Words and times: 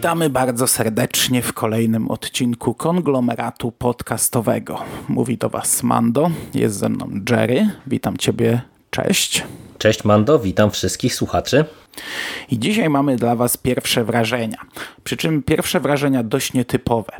Witamy 0.00 0.30
bardzo 0.30 0.66
serdecznie 0.66 1.42
w 1.42 1.52
kolejnym 1.52 2.10
odcinku 2.10 2.74
konglomeratu 2.74 3.72
podcastowego. 3.72 4.78
Mówi 5.08 5.38
do 5.38 5.48
Was 5.48 5.82
Mando, 5.82 6.30
jest 6.54 6.76
ze 6.76 6.88
mną 6.88 7.10
Jerry. 7.30 7.68
Witam 7.86 8.16
Ciebie, 8.16 8.60
cześć. 8.90 9.44
Cześć 9.78 10.04
Mando, 10.04 10.38
witam 10.38 10.70
wszystkich 10.70 11.14
słuchaczy. 11.14 11.64
I 12.50 12.58
dzisiaj 12.58 12.90
mamy 12.90 13.16
dla 13.16 13.36
Was 13.36 13.56
pierwsze 13.56 14.04
wrażenia. 14.04 14.58
Przy 15.04 15.16
czym 15.16 15.42
pierwsze 15.42 15.80
wrażenia 15.80 16.22
dość 16.22 16.52
nietypowe. 16.52 17.12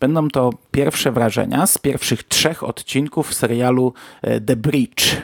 Będą 0.00 0.28
to 0.28 0.50
pierwsze 0.70 1.12
wrażenia 1.12 1.66
z 1.66 1.78
pierwszych 1.78 2.22
trzech 2.22 2.64
odcinków 2.64 3.34
serialu 3.34 3.92
e, 4.22 4.40
The 4.40 4.56
Bridge. 4.56 5.16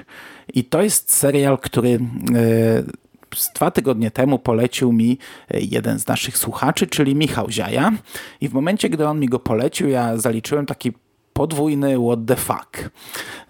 I 0.54 0.64
to 0.64 0.82
jest 0.82 1.12
serial, 1.12 1.58
który 1.58 1.90
e, 1.90 3.03
dwa 3.54 3.70
tygodnie 3.70 4.10
temu 4.10 4.38
polecił 4.38 4.92
mi 4.92 5.18
e, 5.50 5.60
jeden 5.60 5.98
z 5.98 6.06
naszych 6.06 6.38
słuchaczy, 6.38 6.86
czyli 6.86 7.14
Michał 7.14 7.50
Ziaja. 7.50 7.92
I 8.40 8.48
w 8.48 8.52
momencie, 8.52 8.90
gdy 8.90 9.06
on 9.06 9.20
mi 9.20 9.28
go 9.28 9.38
polecił, 9.38 9.88
ja 9.88 10.16
zaliczyłem 10.16 10.66
taki 10.66 10.92
podwójny 11.34 11.96
what 11.98 12.18
the 12.26 12.36
fuck. 12.36 12.90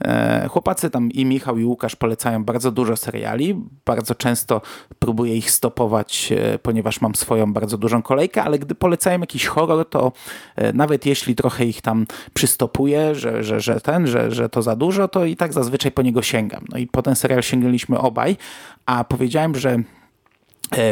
E, 0.01 0.49
chłopacy 0.49 0.91
tam 0.91 1.11
i 1.11 1.25
Michał 1.25 1.59
i 1.59 1.65
Łukasz 1.65 1.97
polecają 1.97 2.45
bardzo 2.45 2.73
dużo 2.73 2.97
seriali. 2.97 3.61
Bardzo 3.87 4.15
często 4.15 4.61
próbuję 4.99 5.37
ich 5.37 5.51
stopować, 5.51 6.33
e, 6.33 6.59
ponieważ 6.59 7.01
mam 7.01 7.15
swoją 7.15 7.53
bardzo 7.53 7.79
dużą 7.79 8.03
kolejkę, 8.03 8.43
ale 8.43 8.59
gdy 8.59 8.75
polecają 8.75 9.21
jakiś 9.21 9.47
horror, 9.47 9.89
to 9.89 10.13
e, 10.57 10.73
nawet 10.73 11.07
jeśli 11.07 11.35
trochę 11.35 11.65
ich 11.65 11.81
tam 11.83 12.07
przystopuję, 12.35 13.15
że, 13.15 13.45
że, 13.45 13.61
że 13.61 13.81
ten, 13.81 14.07
że, 14.07 14.31
że 14.31 14.49
to 14.49 14.63
za 14.63 14.77
dużo, 14.77 15.09
to 15.09 15.25
i 15.25 15.37
tak 15.37 15.53
zazwyczaj 15.53 15.93
po 15.93 16.03
niego 16.03 16.23
sięgam. 16.23 16.65
No 16.69 16.79
i 16.79 16.87
po 16.87 17.03
ten 17.03 17.17
serial 17.17 17.43
sięgnęliśmy 17.43 17.99
obaj, 17.99 18.37
a 18.87 19.05
powiedziałem, 19.05 19.55
że 19.55 19.79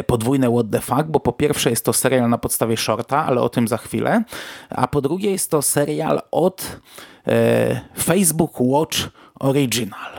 podwójne 0.07 0.49
what 0.49 0.65
the 0.71 0.81
fuck, 0.81 1.03
bo 1.03 1.19
po 1.19 1.33
pierwsze 1.33 1.69
jest 1.69 1.85
to 1.85 1.93
serial 1.93 2.29
na 2.29 2.37
podstawie 2.37 2.77
shorta, 2.77 3.25
ale 3.25 3.41
o 3.41 3.49
tym 3.49 3.67
za 3.67 3.77
chwilę, 3.77 4.23
a 4.69 4.87
po 4.87 5.01
drugie 5.01 5.31
jest 5.31 5.51
to 5.51 5.61
serial 5.61 6.21
od 6.31 6.79
e, 7.27 7.81
Facebook 7.97 8.51
Watch 8.59 8.97
Original. 9.39 10.11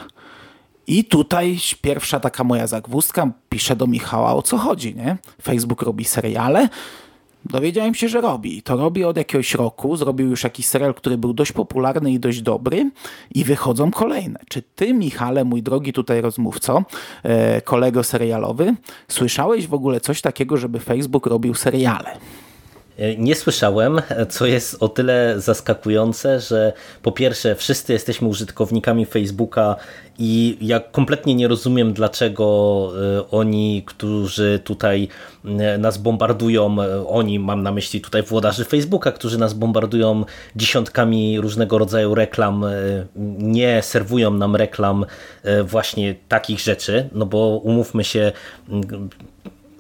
I 0.87 1.05
tutaj 1.05 1.59
pierwsza 1.83 2.21
taka 2.21 2.45
moja 2.45 2.67
zagwózdka, 2.67 3.31
piszę 3.49 3.77
do 3.77 3.87
Michała 3.87 4.35
o 4.35 4.43
co 4.43 4.59
chodzi, 4.59 4.95
nie? 4.95 5.17
Facebook 5.43 5.83
robi 5.83 6.05
seriale, 6.05 6.69
Dowiedziałem 7.45 7.95
się, 7.95 8.09
że 8.09 8.20
robi. 8.20 8.62
To 8.62 8.77
robi 8.77 9.05
od 9.05 9.17
jakiegoś 9.17 9.55
roku. 9.55 9.97
Zrobił 9.97 10.28
już 10.31 10.45
jakiś 10.45 10.67
serial, 10.67 10.95
który 10.95 11.19
był 11.19 11.33
dość 11.33 11.53
popularny 11.53 12.12
i 12.12 12.20
dość 12.20 12.42
dobry 12.42 12.91
i 13.34 13.45
wychodzą 13.45 13.91
kolejne. 13.91 14.41
Czy 14.48 14.62
ty, 14.62 14.95
Michale, 14.95 15.45
mój 15.45 15.62
drogi 15.62 15.92
tutaj 15.92 16.20
rozmówco, 16.20 16.84
e, 17.23 17.61
kolego 17.61 18.05
serialowy, 18.05 18.75
słyszałeś 19.09 19.67
w 19.67 19.75
ogóle 19.75 20.01
coś 20.01 20.20
takiego, 20.20 20.56
żeby 20.56 20.81
Facebook 20.81 21.27
robił 21.27 21.55
seriale? 21.55 22.19
E, 22.98 23.17
nie 23.17 23.34
słyszałem, 23.34 24.00
co 24.28 24.47
jest 24.47 24.83
o 24.83 24.89
tyle 24.89 25.34
zaskakujące, 25.41 26.41
że 26.41 26.73
po 27.03 27.12
pierwsze 27.12 27.55
wszyscy 27.55 27.92
jesteśmy 27.92 28.29
użytkownikami 28.29 29.07
Facebooka 29.07 29.77
i 30.19 30.58
ja 30.61 30.80
kompletnie 30.80 31.35
nie 31.35 31.48
rozumiem, 31.48 31.92
dlaczego 31.92 32.91
e, 33.19 33.30
oni, 33.30 33.83
którzy 33.86 34.61
tutaj 34.64 35.08
e, 35.45 35.79
nas 35.79 35.98
bombardują, 35.98 36.77
oni, 37.08 37.39
mam 37.39 37.63
na 37.63 37.73
myśli 37.73 38.01
tutaj 38.01 38.23
włodarzy 38.23 38.64
Facebooka, 38.64 39.13
którzy 39.13 39.39
nas 39.39 39.55
bombardują 39.55 40.24
dziesiątkami 40.57 41.40
różnego 41.40 41.79
rodzaju 41.79 42.14
reklam, 42.14 42.64
nie 43.39 43.83
serwują 43.83 44.30
nam 44.30 44.57
reklam 44.57 45.07
właśnie 45.64 46.14
takich 46.29 46.61
rzeczy, 46.61 47.08
no 47.13 47.27
bo 47.27 47.61
umówmy 47.64 48.05
się, 48.05 48.33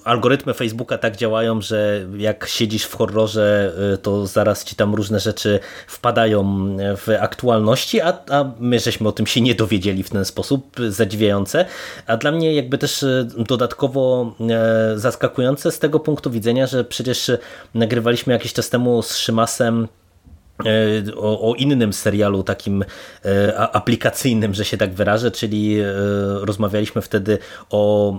algorytmy 0.04 0.54
Facebooka 0.54 0.98
tak 0.98 1.16
działają, 1.16 1.60
że 1.60 2.06
jak 2.16 2.46
siedzisz 2.48 2.84
w 2.84 2.96
horrorze, 2.96 3.72
y, 3.94 3.98
to 3.98 4.26
zaraz 4.26 4.64
ci 4.64 4.76
tam 4.76 4.94
różne 4.94 5.20
rzeczy 5.20 5.60
wpadają 5.86 6.66
w 6.96 7.08
aktualności, 7.20 8.00
a, 8.00 8.18
a 8.30 8.52
my 8.58 8.80
żeśmy 8.80 9.08
o 9.08 9.12
tym 9.12 9.26
się 9.26 9.40
nie 9.40 9.54
dowiedzieli 9.54 10.02
w 10.02 10.10
ten 10.10 10.24
sposób, 10.24 10.76
zadziwiające. 10.88 11.64
A 12.06 12.16
dla 12.16 12.32
mnie 12.32 12.54
jakby 12.54 12.78
też 12.78 13.02
y, 13.02 13.28
dodatkowo 13.38 14.34
zaskakujące 14.96 15.70
z 15.70 15.78
tego 15.78 16.00
punktu 16.00 16.30
widzenia, 16.30 16.66
że 16.66 16.84
przecież 16.84 17.30
nagrywaliśmy 17.74 18.32
jakiś 18.32 18.52
czas 18.52 18.70
temu 18.70 19.02
z 19.02 19.16
Szymasem 19.16 19.88
o, 21.16 21.50
o, 21.50 21.54
innym 21.54 21.92
serialu 21.92 22.42
takim 22.42 22.84
e, 23.24 23.58
aplikacyjnym, 23.58 24.54
że 24.54 24.64
się 24.64 24.76
tak 24.76 24.94
wyrażę, 24.94 25.30
czyli 25.30 25.80
e, 25.80 25.84
rozmawialiśmy 26.40 27.02
wtedy 27.02 27.38
o 27.70 28.14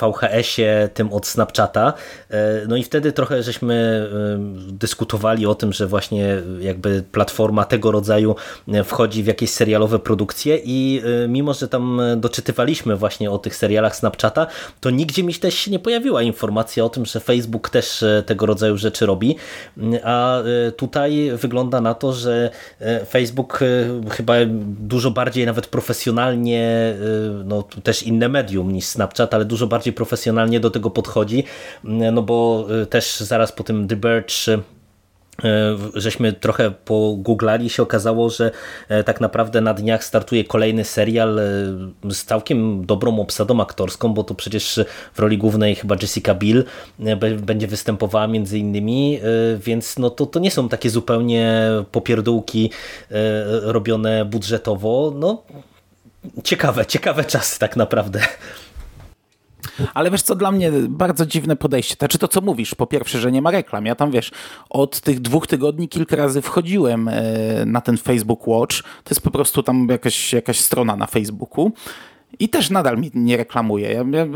VHS-ie, 0.00 0.88
tym 0.94 1.12
od 1.12 1.26
Snapchata. 1.26 1.92
No 2.68 2.76
i 2.76 2.82
wtedy 2.82 3.12
trochę 3.12 3.42
żeśmy 3.42 4.08
dyskutowali 4.68 5.46
o 5.46 5.54
tym, 5.54 5.72
że 5.72 5.86
właśnie 5.86 6.42
jakby 6.60 7.02
platforma 7.12 7.64
tego 7.64 7.90
rodzaju 7.90 8.36
wchodzi 8.84 9.22
w 9.22 9.26
jakieś 9.26 9.50
serialowe 9.50 9.98
produkcje 9.98 10.58
i 10.64 11.02
mimo, 11.28 11.54
że 11.54 11.68
tam 11.68 12.00
doczytywaliśmy 12.16 12.96
właśnie 12.96 13.30
o 13.30 13.38
tych 13.38 13.56
serialach 13.56 13.96
Snapchata, 13.96 14.46
to 14.80 14.90
nigdzie 14.90 15.22
mi 15.22 15.34
też 15.34 15.66
nie 15.66 15.78
pojawiła 15.78 16.22
informacja 16.22 16.84
o 16.84 16.88
tym, 16.88 17.06
że 17.06 17.20
Facebook 17.20 17.70
też 17.70 18.04
tego 18.26 18.46
rodzaju 18.46 18.76
rzeczy 18.76 19.06
robi, 19.06 19.36
a 20.04 20.42
tutaj 20.76 21.30
wygląda 21.34 21.69
wygląda 21.70 21.80
na 21.90 21.94
to, 21.94 22.12
że 22.12 22.50
e, 22.80 23.04
Facebook 23.06 23.60
e, 23.62 24.10
chyba 24.10 24.34
dużo 24.80 25.10
bardziej 25.10 25.46
nawet 25.46 25.66
profesjonalnie, 25.66 26.62
e, 26.62 26.94
no 27.44 27.62
też 27.62 28.02
inne 28.02 28.28
medium 28.28 28.72
niż 28.72 28.84
Snapchat, 28.84 29.34
ale 29.34 29.44
dużo 29.44 29.66
bardziej 29.66 29.92
profesjonalnie 29.92 30.60
do 30.60 30.70
tego 30.70 30.90
podchodzi, 30.90 31.44
no 31.84 32.22
bo 32.22 32.66
też 32.90 33.20
zaraz 33.20 33.52
po 33.52 33.64
tym 33.64 33.88
The 33.88 33.96
Birch 33.96 34.62
żeśmy 35.94 36.32
trochę 36.32 36.70
pogooglali 36.70 37.70
się 37.70 37.82
okazało, 37.82 38.30
że 38.30 38.50
e, 38.88 39.04
tak 39.04 39.20
naprawdę 39.20 39.60
na 39.60 39.74
dniach 39.74 40.04
startuje 40.04 40.44
kolejny 40.44 40.84
serial 40.84 41.38
e, 41.38 41.42
z 42.10 42.24
całkiem 42.24 42.86
dobrą 42.86 43.20
obsadą 43.20 43.60
aktorską, 43.60 44.14
bo 44.14 44.24
to 44.24 44.34
przecież 44.34 44.80
w 45.14 45.18
roli 45.18 45.38
głównej 45.38 45.74
chyba 45.74 45.96
Jessica 46.02 46.34
Biel 46.34 46.64
będzie 47.38 47.66
występowała 47.66 48.26
między 48.26 48.58
innymi, 48.58 49.20
więc 49.58 49.98
no 49.98 50.10
to, 50.10 50.26
to 50.26 50.40
nie 50.40 50.50
są 50.50 50.68
takie 50.68 50.90
zupełnie 50.90 51.62
popierdółki 51.92 52.70
robione 53.62 54.24
budżetowo. 54.24 55.12
No 55.16 55.42
ciekawe, 56.44 56.86
ciekawe 56.86 57.24
czasy 57.24 57.58
tak 57.58 57.76
naprawdę. 57.76 58.20
Ale 59.94 60.10
wiesz 60.10 60.22
co, 60.22 60.34
dla 60.34 60.52
mnie 60.52 60.72
bardzo 60.88 61.26
dziwne 61.26 61.56
podejście. 61.56 61.94
Znaczy 61.98 62.18
to, 62.18 62.28
co 62.28 62.40
mówisz, 62.40 62.74
po 62.74 62.86
pierwsze, 62.86 63.20
że 63.20 63.32
nie 63.32 63.42
ma 63.42 63.50
reklam. 63.50 63.86
Ja 63.86 63.94
tam, 63.94 64.10
wiesz, 64.10 64.30
od 64.70 65.00
tych 65.00 65.20
dwóch 65.20 65.46
tygodni 65.46 65.88
kilka 65.88 66.16
razy 66.16 66.42
wchodziłem 66.42 67.08
e, 67.08 67.22
na 67.66 67.80
ten 67.80 67.96
Facebook 67.96 68.46
Watch. 68.46 68.82
To 68.82 69.10
jest 69.10 69.22
po 69.22 69.30
prostu 69.30 69.62
tam 69.62 69.88
jakaś, 69.90 70.32
jakaś 70.32 70.60
strona 70.60 70.96
na 70.96 71.06
Facebooku. 71.06 71.72
I 72.40 72.48
też 72.48 72.70
nadal 72.70 72.98
mi 72.98 73.10
nie 73.14 73.36
reklamuje. 73.36 73.92
Ja, 73.92 74.04
ja 74.12 74.26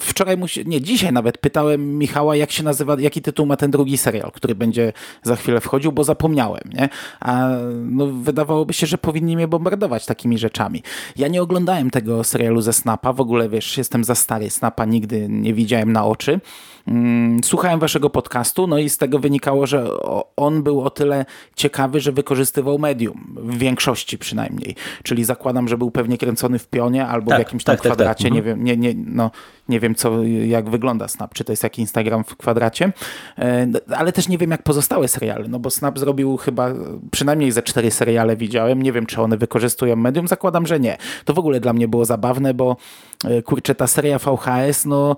wczoraj 0.00 0.36
musi, 0.36 0.66
nie, 0.66 0.80
dzisiaj 0.80 1.12
nawet 1.12 1.38
pytałem 1.38 1.98
Michała, 1.98 2.36
jak 2.36 2.52
się 2.52 2.62
nazywa, 2.62 2.96
jaki 2.98 3.22
tytuł 3.22 3.46
ma 3.46 3.56
ten 3.56 3.70
drugi 3.70 3.98
serial, 3.98 4.30
który 4.32 4.54
będzie 4.54 4.92
za 5.22 5.36
chwilę 5.36 5.60
wchodził, 5.60 5.92
bo 5.92 6.04
zapomniałem, 6.04 6.62
nie? 6.74 6.88
A 7.20 7.48
no, 7.84 8.06
wydawałoby 8.06 8.72
się, 8.72 8.86
że 8.86 8.98
powinni 8.98 9.36
mnie 9.36 9.48
bombardować 9.48 10.06
takimi 10.06 10.38
rzeczami. 10.38 10.82
Ja 11.16 11.28
nie 11.28 11.42
oglądałem 11.42 11.90
tego 11.90 12.24
serialu 12.24 12.60
ze 12.60 12.72
Snapa, 12.72 13.12
w 13.12 13.20
ogóle 13.20 13.48
wiesz, 13.48 13.78
jestem 13.78 14.04
za 14.04 14.14
stary, 14.14 14.50
Snapa 14.50 14.84
nigdy 14.84 15.26
nie 15.28 15.54
widziałem 15.54 15.92
na 15.92 16.06
oczy. 16.06 16.40
Mm, 16.88 17.44
słuchałem 17.44 17.80
waszego 17.80 18.10
podcastu, 18.10 18.66
no 18.66 18.78
i 18.78 18.88
z 18.88 18.98
tego 18.98 19.18
wynikało, 19.18 19.66
że 19.66 19.88
on 20.36 20.62
był 20.62 20.80
o 20.80 20.90
tyle 20.90 21.24
ciekawy, 21.56 22.00
że 22.00 22.12
wykorzystywał 22.12 22.78
medium, 22.78 23.34
w 23.36 23.58
większości 23.58 24.18
przynajmniej. 24.18 24.76
Czyli 25.02 25.24
zakładam, 25.24 25.68
że 25.68 25.78
był 25.78 25.90
pewnie 25.90 26.18
kręcony 26.18 26.58
w 26.58 26.68
pionie 26.68 27.06
albo 27.06 27.30
tak, 27.30 27.40
w 27.40 27.47
jakimś 27.48 27.64
tam 27.64 27.76
tak, 27.76 27.80
kwadracie, 27.80 28.24
tak, 28.24 28.32
tak. 28.32 28.34
nie 28.34 28.42
wiem, 28.42 28.64
nie, 28.64 28.76
nie, 28.76 28.94
no, 29.06 29.30
nie 29.68 29.80
wiem 29.80 29.94
co, 29.94 30.22
jak 30.24 30.70
wygląda 30.70 31.08
Snap, 31.08 31.34
czy 31.34 31.44
to 31.44 31.52
jest 31.52 31.62
jak 31.62 31.78
Instagram 31.78 32.24
w 32.24 32.36
kwadracie, 32.36 32.92
e, 33.38 33.66
ale 33.96 34.12
też 34.12 34.28
nie 34.28 34.38
wiem 34.38 34.50
jak 34.50 34.62
pozostałe 34.62 35.08
seriale, 35.08 35.48
no 35.48 35.58
bo 35.58 35.70
Snap 35.70 35.98
zrobił 35.98 36.36
chyba 36.36 36.70
przynajmniej 37.10 37.52
ze 37.52 37.62
cztery 37.62 37.90
seriale 37.90 38.36
widziałem, 38.36 38.82
nie 38.82 38.92
wiem 38.92 39.06
czy 39.06 39.22
one 39.22 39.36
wykorzystują 39.36 39.96
medium, 39.96 40.28
zakładam, 40.28 40.66
że 40.66 40.80
nie. 40.80 40.96
To 41.24 41.34
w 41.34 41.38
ogóle 41.38 41.60
dla 41.60 41.72
mnie 41.72 41.88
było 41.88 42.04
zabawne, 42.04 42.54
bo 42.54 42.76
e, 43.24 43.42
kurczę, 43.42 43.74
ta 43.74 43.86
seria 43.86 44.18
VHS, 44.18 44.84
no 44.84 45.16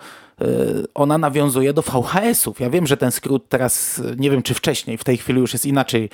ona 0.95 1.19
nawiązuje 1.19 1.73
do 1.73 1.83
VHS-ów. 1.83 2.61
Ja 2.61 2.71
wiem, 2.71 2.87
że 2.87 2.97
ten 2.97 3.11
skrót 3.11 3.49
teraz, 3.49 4.03
nie 4.17 4.31
wiem 4.31 4.43
czy 4.43 4.55
wcześniej, 4.55 4.99
w 4.99 5.05
tej 5.05 5.17
chwili 5.17 5.41
już 5.41 5.53
jest 5.53 5.67
inaczej 5.67 6.11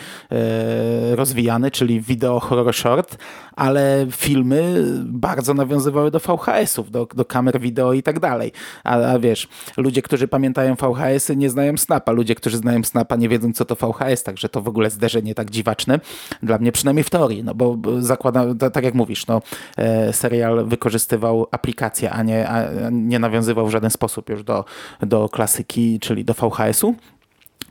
rozwijany, 1.14 1.70
czyli 1.70 2.00
video 2.00 2.40
horror 2.40 2.74
short, 2.74 3.16
ale 3.56 4.06
filmy 4.10 4.84
bardzo 5.04 5.54
nawiązywały 5.54 6.10
do 6.10 6.20
VHS-ów, 6.20 6.90
do, 6.90 7.08
do 7.14 7.24
kamer 7.24 7.60
wideo 7.60 7.92
i 7.92 8.02
tak 8.02 8.20
dalej. 8.20 8.52
A, 8.84 8.96
a 8.96 9.18
wiesz, 9.18 9.48
ludzie, 9.76 10.02
którzy 10.02 10.28
pamiętają 10.28 10.74
VHS-y 10.74 11.36
nie 11.36 11.50
znają 11.50 11.76
Snapa, 11.76 12.12
ludzie, 12.12 12.34
którzy 12.34 12.56
znają 12.56 12.84
Snapa 12.84 13.16
nie 13.16 13.28
wiedzą 13.28 13.52
co 13.52 13.64
to 13.64 13.74
VHS, 13.74 14.22
także 14.22 14.48
to 14.48 14.62
w 14.62 14.68
ogóle 14.68 14.90
zderzenie 14.90 15.34
tak 15.34 15.50
dziwaczne, 15.50 16.00
dla 16.42 16.58
mnie 16.58 16.72
przynajmniej 16.72 17.04
w 17.04 17.10
teorii, 17.10 17.44
no 17.44 17.54
bo 17.54 17.76
zakładam, 17.98 18.58
tak 18.58 18.84
jak 18.84 18.94
mówisz, 18.94 19.26
no 19.26 19.42
e, 19.76 20.12
serial 20.12 20.66
wykorzystywał 20.66 21.46
aplikację, 21.50 22.10
a 22.10 22.22
nie, 22.22 22.48
a 22.48 22.64
nie 22.90 23.18
nawiązywał 23.18 23.66
w 23.66 23.70
żaden 23.70 23.90
sposób 23.90 24.15
już 24.28 24.42
do, 24.42 24.64
do 25.00 25.28
klasyki, 25.28 26.00
czyli 26.00 26.24
do 26.24 26.34
VHS-u. 26.34 26.94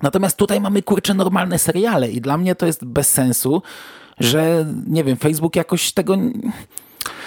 Natomiast 0.01 0.37
tutaj 0.37 0.61
mamy 0.61 0.81
kurczę 0.81 1.13
normalne 1.13 1.59
seriale 1.59 2.11
i 2.11 2.21
dla 2.21 2.37
mnie 2.37 2.55
to 2.55 2.65
jest 2.65 2.85
bez 2.85 3.09
sensu, 3.09 3.61
że 4.19 4.65
nie 4.87 5.03
wiem, 5.03 5.17
Facebook 5.17 5.55
jakoś 5.55 5.91
tego 5.91 6.17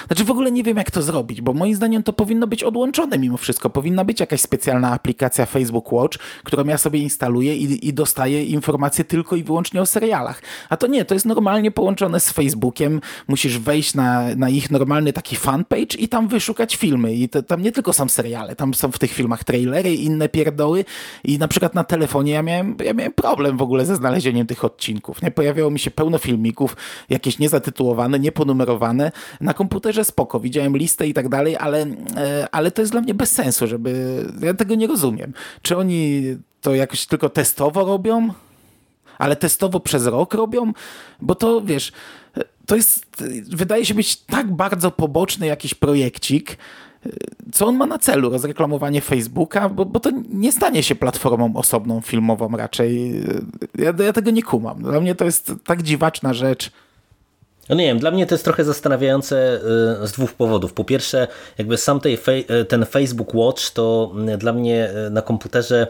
znaczy 0.06 0.24
w 0.24 0.30
ogóle 0.30 0.52
nie 0.52 0.62
wiem, 0.62 0.76
jak 0.76 0.90
to 0.90 1.02
zrobić, 1.02 1.40
bo 1.40 1.52
moim 1.52 1.74
zdaniem 1.74 2.02
to 2.02 2.12
powinno 2.12 2.46
być 2.46 2.62
odłączone 2.62 3.18
mimo 3.18 3.36
wszystko. 3.36 3.70
Powinna 3.70 4.04
być 4.04 4.20
jakaś 4.20 4.40
specjalna 4.40 4.92
aplikacja 4.92 5.46
Facebook 5.46 5.92
Watch, 5.92 6.18
którą 6.44 6.64
ja 6.64 6.78
sobie 6.78 6.98
instaluję 6.98 7.56
i, 7.56 7.88
i 7.88 7.92
dostaję 7.92 8.44
informacje 8.44 9.04
tylko 9.04 9.36
i 9.36 9.42
wyłącznie 9.42 9.82
o 9.82 9.86
serialach. 9.86 10.42
A 10.68 10.76
to 10.76 10.86
nie, 10.86 11.04
to 11.04 11.14
jest 11.14 11.26
normalnie 11.26 11.70
połączone 11.70 12.20
z 12.20 12.30
Facebookiem. 12.30 13.00
Musisz 13.28 13.58
wejść 13.58 13.94
na, 13.94 14.34
na 14.36 14.48
ich 14.48 14.70
normalny 14.70 15.12
taki 15.12 15.36
fanpage 15.36 15.98
i 15.98 16.08
tam 16.08 16.28
wyszukać 16.28 16.76
filmy. 16.76 17.14
I 17.14 17.28
to, 17.28 17.42
tam 17.42 17.62
nie 17.62 17.72
tylko 17.72 17.92
są 17.92 18.08
seriale, 18.08 18.56
tam 18.56 18.74
są 18.74 18.92
w 18.92 18.98
tych 18.98 19.12
filmach 19.12 19.44
trailery 19.44 19.94
i 19.94 20.04
inne 20.04 20.28
pierdoły. 20.28 20.84
I 21.24 21.38
na 21.38 21.48
przykład 21.48 21.74
na 21.74 21.84
telefonie 21.84 22.32
ja 22.32 22.42
miałem, 22.42 22.76
ja 22.84 22.94
miałem 22.94 23.12
problem 23.12 23.56
w 23.56 23.62
ogóle 23.62 23.86
ze 23.86 23.96
znalezieniem 23.96 24.46
tych 24.46 24.64
odcinków. 24.64 25.22
Nie? 25.22 25.30
Pojawiało 25.30 25.70
mi 25.70 25.78
się 25.78 25.90
pełno 25.90 26.18
filmików, 26.18 26.76
jakieś 27.08 27.38
niezatytułowane, 27.38 28.18
nieponumerowane. 28.18 29.12
Na 29.40 29.54
komputerze 29.54 29.67
że 29.90 30.04
spoko, 30.04 30.40
widziałem 30.40 30.76
listę 30.76 31.06
i 31.06 31.14
tak 31.14 31.28
dalej, 31.28 31.56
ale, 31.56 31.86
e, 32.16 32.48
ale 32.52 32.70
to 32.70 32.82
jest 32.82 32.92
dla 32.92 33.00
mnie 33.00 33.14
bez 33.14 33.32
sensu, 33.32 33.66
żeby, 33.66 34.24
ja 34.42 34.54
tego 34.54 34.74
nie 34.74 34.86
rozumiem. 34.86 35.32
Czy 35.62 35.76
oni 35.76 36.22
to 36.60 36.74
jakoś 36.74 37.06
tylko 37.06 37.28
testowo 37.28 37.84
robią? 37.84 38.28
Ale 39.18 39.36
testowo 39.36 39.80
przez 39.80 40.06
rok 40.06 40.34
robią? 40.34 40.72
Bo 41.20 41.34
to, 41.34 41.60
wiesz, 41.60 41.92
to 42.66 42.76
jest, 42.76 43.24
wydaje 43.48 43.84
się 43.86 43.94
być 43.94 44.16
tak 44.16 44.52
bardzo 44.52 44.90
poboczny 44.90 45.46
jakiś 45.46 45.74
projekcik, 45.74 46.56
co 47.52 47.66
on 47.66 47.76
ma 47.76 47.86
na 47.86 47.98
celu? 47.98 48.30
Rozreklamowanie 48.30 49.00
Facebooka? 49.00 49.68
Bo, 49.68 49.84
bo 49.84 50.00
to 50.00 50.10
nie 50.28 50.52
stanie 50.52 50.82
się 50.82 50.94
platformą 50.94 51.56
osobną 51.56 52.00
filmową 52.00 52.56
raczej. 52.56 53.22
Ja, 53.78 53.92
ja 54.04 54.12
tego 54.12 54.30
nie 54.30 54.42
kumam. 54.42 54.82
Dla 54.82 55.00
mnie 55.00 55.14
to 55.14 55.24
jest 55.24 55.52
tak 55.64 55.82
dziwaczna 55.82 56.34
rzecz. 56.34 56.70
No 57.68 57.74
nie 57.74 57.84
wiem, 57.84 57.98
dla 57.98 58.10
mnie 58.10 58.26
to 58.26 58.34
jest 58.34 58.44
trochę 58.44 58.64
zastanawiające 58.64 59.60
y, 60.02 60.06
z 60.06 60.12
dwóch 60.12 60.32
powodów. 60.32 60.72
Po 60.72 60.84
pierwsze, 60.84 61.28
jakby 61.58 61.76
sam 61.76 62.00
tej, 62.00 62.18
y, 62.60 62.64
ten 62.64 62.86
Facebook 62.86 63.34
Watch 63.34 63.70
to 63.70 64.12
y, 64.34 64.38
dla 64.38 64.52
mnie 64.52 64.90
na 65.10 65.22
komputerze 65.22 65.86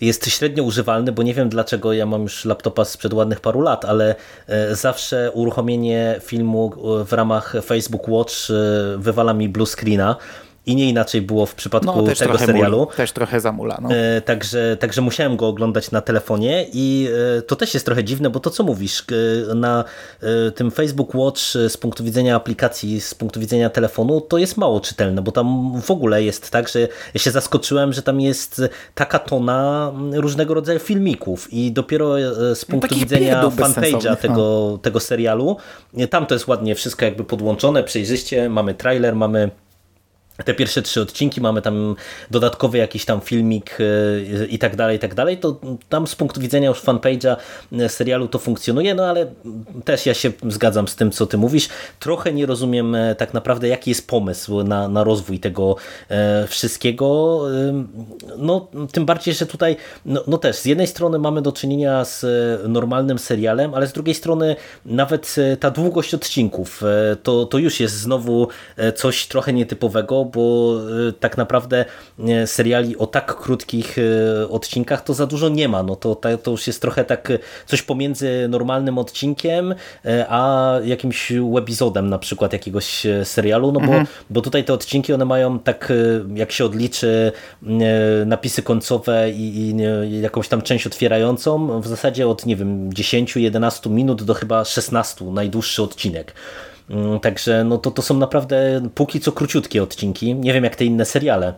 jest 0.00 0.30
średnio 0.30 0.62
używalny, 0.62 1.12
bo 1.12 1.22
nie 1.22 1.34
wiem 1.34 1.48
dlaczego 1.48 1.92
ja 1.92 2.06
mam 2.06 2.22
już 2.22 2.44
laptopa 2.44 2.84
sprzed 2.84 3.14
ładnych 3.14 3.40
paru 3.40 3.60
lat, 3.60 3.84
ale 3.84 4.14
zawsze 4.72 5.30
uruchomienie 5.32 6.20
filmu 6.22 6.72
w 7.06 7.12
ramach 7.12 7.54
Facebook 7.64 8.08
Watch 8.08 8.34
wywala 8.98 9.34
mi 9.34 9.48
blue 9.48 9.66
screena 9.66 10.16
i 10.66 10.76
nie 10.76 10.88
inaczej 10.88 11.22
było 11.22 11.46
w 11.46 11.54
przypadku 11.54 12.02
no, 12.02 12.14
tego 12.14 12.38
serialu. 12.38 12.78
Muli, 12.78 12.96
też 12.96 13.12
trochę 13.12 13.40
zamula. 13.40 13.78
No. 13.82 13.88
E, 13.94 14.20
także, 14.20 14.76
także 14.80 15.00
musiałem 15.00 15.36
go 15.36 15.48
oglądać 15.48 15.90
na 15.90 16.00
telefonie 16.00 16.66
i 16.72 17.08
e, 17.38 17.42
to 17.42 17.56
też 17.56 17.74
jest 17.74 17.86
trochę 17.86 18.04
dziwne, 18.04 18.30
bo 18.30 18.40
to 18.40 18.50
co 18.50 18.64
mówisz, 18.64 19.04
na 19.54 19.84
e, 20.20 20.50
tym 20.50 20.70
Facebook 20.70 21.14
Watch 21.14 21.40
z 21.68 21.76
punktu 21.76 22.04
widzenia 22.04 22.36
aplikacji, 22.36 23.00
z 23.00 23.14
punktu 23.14 23.40
widzenia 23.40 23.70
telefonu, 23.70 24.20
to 24.20 24.38
jest 24.38 24.56
mało 24.56 24.80
czytelne, 24.80 25.22
bo 25.22 25.32
tam 25.32 25.80
w 25.82 25.90
ogóle 25.90 26.22
jest 26.22 26.50
tak, 26.50 26.68
że 26.68 26.80
ja 27.14 27.20
się 27.20 27.30
zaskoczyłem, 27.30 27.92
że 27.92 28.02
tam 28.02 28.20
jest 28.20 28.62
taka 28.94 29.18
tona 29.18 29.92
różnego 30.12 30.54
rodzaju 30.54 30.78
filmików 30.78 31.52
i 31.52 31.72
dopiero 31.72 32.16
z 32.54 32.68
no, 32.68 32.70
punktu 32.70 32.94
no, 32.94 33.00
widzenia 33.00 33.42
fanpage'a 33.42 34.16
tego, 34.16 34.78
tego 34.82 35.00
serialu, 35.00 35.56
tam 36.10 36.26
to 36.26 36.34
jest 36.34 36.48
ładnie 36.48 36.74
wszystko 36.74 37.04
jakby 37.04 37.24
podłączone, 37.24 37.84
przejrzyście, 37.84 38.48
mamy 38.48 38.74
trailer, 38.74 39.16
mamy 39.16 39.50
te 40.44 40.54
pierwsze 40.54 40.82
trzy 40.82 41.00
odcinki, 41.00 41.40
mamy 41.40 41.62
tam 41.62 41.96
dodatkowy 42.30 42.78
jakiś 42.78 43.04
tam 43.04 43.20
filmik 43.20 43.78
e, 43.80 44.46
i 44.46 44.58
tak 44.58 44.76
dalej, 44.76 44.96
i 44.96 45.00
tak 45.00 45.14
dalej, 45.14 45.38
to 45.38 45.60
tam 45.88 46.06
z 46.06 46.14
punktu 46.14 46.40
widzenia 46.40 46.68
już 46.68 46.82
fanpage'a 46.82 47.36
e, 47.72 47.88
serialu 47.88 48.28
to 48.28 48.38
funkcjonuje, 48.38 48.94
no 48.94 49.06
ale 49.06 49.26
też 49.84 50.06
ja 50.06 50.14
się 50.14 50.32
zgadzam 50.48 50.88
z 50.88 50.96
tym, 50.96 51.10
co 51.10 51.26
ty 51.26 51.38
mówisz. 51.38 51.68
Trochę 52.00 52.32
nie 52.32 52.46
rozumiem 52.46 52.94
e, 52.94 53.14
tak 53.14 53.34
naprawdę, 53.34 53.68
jaki 53.68 53.90
jest 53.90 54.08
pomysł 54.08 54.62
na, 54.62 54.88
na 54.88 55.04
rozwój 55.04 55.38
tego 55.38 55.76
wszystkiego. 56.48 57.40
No, 58.38 58.68
tym 58.92 59.06
bardziej, 59.06 59.34
że 59.34 59.46
tutaj 59.46 59.76
no, 60.04 60.24
no 60.26 60.38
też 60.38 60.56
z 60.56 60.64
jednej 60.64 60.86
strony 60.86 61.18
mamy 61.18 61.42
do 61.42 61.52
czynienia 61.52 62.04
z 62.04 62.24
normalnym 62.68 63.18
serialem, 63.18 63.74
ale 63.74 63.86
z 63.86 63.92
drugiej 63.92 64.14
strony 64.14 64.56
nawet 64.86 65.36
ta 65.60 65.70
długość 65.70 66.14
odcinków 66.14 66.82
to, 67.22 67.46
to 67.46 67.58
już 67.58 67.80
jest 67.80 67.94
znowu 67.94 68.48
coś 68.94 69.26
trochę 69.26 69.52
nietypowego, 69.52 70.23
bo 70.24 70.76
y, 71.08 71.12
tak 71.12 71.36
naprawdę 71.36 71.84
y, 72.18 72.46
seriali 72.46 72.96
o 72.96 73.06
tak 73.06 73.36
krótkich 73.36 73.98
y, 73.98 74.48
odcinkach 74.48 75.04
to 75.04 75.14
za 75.14 75.26
dużo 75.26 75.48
nie 75.48 75.68
ma. 75.68 75.82
No 75.82 75.96
to, 75.96 76.20
to 76.42 76.50
już 76.50 76.66
jest 76.66 76.80
trochę 76.80 77.04
tak 77.04 77.32
coś 77.66 77.82
pomiędzy 77.82 78.48
normalnym 78.48 78.98
odcinkiem, 78.98 79.74
a 80.28 80.72
jakimś 80.84 81.32
webizodem 81.54 82.10
na 82.10 82.18
przykład 82.18 82.52
jakiegoś 82.52 83.06
serialu, 83.24 83.72
no 83.72 83.80
bo, 83.80 83.86
mhm. 83.86 84.06
bo 84.30 84.40
tutaj 84.40 84.64
te 84.64 84.72
odcinki 84.72 85.12
one 85.12 85.24
mają 85.24 85.58
tak, 85.58 85.92
jak 86.34 86.52
się 86.52 86.64
odliczy 86.64 87.32
napisy 88.26 88.62
końcowe 88.62 89.30
i, 89.30 89.70
i 89.70 90.20
jakąś 90.20 90.48
tam 90.48 90.62
część 90.62 90.86
otwierającą, 90.86 91.80
w 91.80 91.86
zasadzie 91.86 92.28
od 92.28 92.46
nie 92.46 92.56
wiem 92.56 92.90
10-11 92.90 93.90
minut 93.90 94.22
do 94.22 94.34
chyba 94.34 94.64
16 94.64 95.24
najdłuższy 95.24 95.82
odcinek. 95.82 96.34
Mm, 96.90 97.20
także 97.20 97.64
no 97.64 97.78
to, 97.78 97.90
to 97.90 98.02
są 98.02 98.18
naprawdę 98.18 98.88
póki 98.94 99.20
co 99.20 99.32
króciutkie 99.32 99.82
odcinki. 99.82 100.34
Nie 100.34 100.52
wiem 100.52 100.64
jak 100.64 100.76
te 100.76 100.84
inne 100.84 101.04
seriale. 101.04 101.54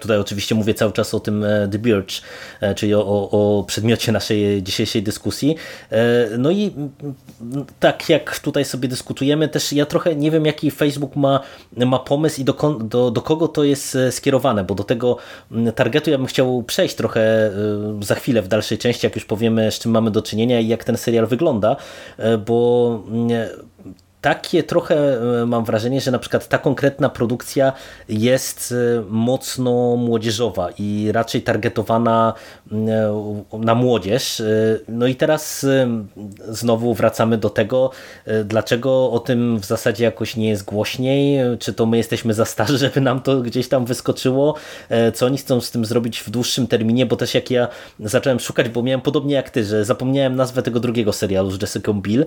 Tutaj 0.00 0.18
oczywiście 0.18 0.54
mówię 0.54 0.74
cały 0.74 0.92
czas 0.92 1.14
o 1.14 1.20
tym 1.20 1.44
e, 1.44 1.68
The 1.68 1.78
Birch, 1.78 2.22
e, 2.60 2.74
czyli 2.74 2.94
o, 2.94 3.30
o, 3.30 3.64
przedmiocie 3.66 4.12
naszej 4.12 4.62
dzisiejszej 4.62 5.02
dyskusji. 5.02 5.56
E, 5.90 6.28
no 6.38 6.50
i 6.50 6.74
tak 7.80 8.08
jak 8.08 8.38
tutaj 8.38 8.64
sobie 8.64 8.88
dyskutujemy, 8.88 9.48
też 9.48 9.72
ja 9.72 9.86
trochę 9.86 10.16
nie 10.16 10.30
wiem 10.30 10.46
jaki 10.46 10.70
Facebook 10.70 11.16
ma, 11.16 11.40
ma 11.76 11.98
pomysł 11.98 12.40
i 12.40 12.44
do, 12.44 12.78
do, 12.80 13.10
do 13.10 13.22
kogo 13.22 13.48
to 13.48 13.64
jest 13.64 13.98
skierowane, 14.10 14.64
bo 14.64 14.74
do 14.74 14.84
tego 14.84 15.16
targetu 15.74 16.10
ja 16.10 16.18
bym 16.18 16.26
chciał 16.26 16.62
przejść 16.62 16.94
trochę 16.94 17.50
za 18.00 18.14
chwilę 18.14 18.42
w 18.42 18.48
dalszej 18.48 18.78
części, 18.78 19.06
jak 19.06 19.14
już 19.14 19.24
powiemy 19.24 19.72
z 19.72 19.78
czym 19.78 19.92
mamy 19.92 20.10
do 20.10 20.22
czynienia 20.22 20.60
i 20.60 20.68
jak 20.68 20.84
ten 20.84 20.96
serial 20.96 21.26
wygląda, 21.26 21.76
bo 22.46 23.02
takie 24.24 24.62
trochę 24.62 25.20
e, 25.42 25.46
mam 25.46 25.64
wrażenie, 25.64 26.00
że 26.00 26.10
na 26.10 26.18
przykład 26.18 26.48
ta 26.48 26.58
konkretna 26.58 27.08
produkcja 27.08 27.72
jest 28.08 28.74
e, 28.98 29.02
mocno 29.08 29.96
młodzieżowa 29.96 30.68
i 30.78 31.12
raczej 31.12 31.42
targetowana 31.42 32.34
e, 32.72 32.76
na 33.52 33.74
młodzież. 33.74 34.42
No 34.88 35.06
i 35.06 35.14
teraz 35.14 35.66
znowu 36.48 36.94
wracamy 36.94 37.38
do 37.38 37.50
tego, 37.50 37.90
dlaczego 38.44 39.10
o 39.10 39.18
tym 39.18 39.58
w 39.58 39.64
zasadzie 39.64 40.04
jakoś 40.04 40.36
nie 40.36 40.48
jest 40.48 40.64
głośniej, 40.64 41.38
czy 41.58 41.72
to 41.72 41.86
my 41.86 41.96
jesteśmy 41.96 42.34
za 42.34 42.44
starzy, 42.44 42.78
żeby 42.84 43.00
nam 43.00 43.20
to 43.20 43.40
gdzieś 43.40 43.68
tam 43.68 43.84
wyskoczyło, 43.84 44.54
co 45.14 45.26
oni 45.26 45.38
chcą 45.38 45.60
z 45.60 45.70
tym 45.70 45.84
zrobić 45.84 46.20
w 46.20 46.30
dłuższym 46.30 46.66
terminie, 46.66 47.06
bo 47.06 47.16
też 47.16 47.34
jak 47.34 47.50
ja 47.50 47.68
zacząłem 48.00 48.40
szukać, 48.40 48.68
bo 48.68 48.82
miałem 48.82 49.00
podobnie 49.00 49.34
jak 49.34 49.50
ty, 49.50 49.64
że 49.64 49.84
zapomniałem 49.84 50.36
nazwę 50.36 50.62
tego 50.62 50.80
drugiego 50.80 51.12
serialu 51.12 51.50
z 51.50 51.62
Jessica 51.62 51.92
Bill 51.92 52.24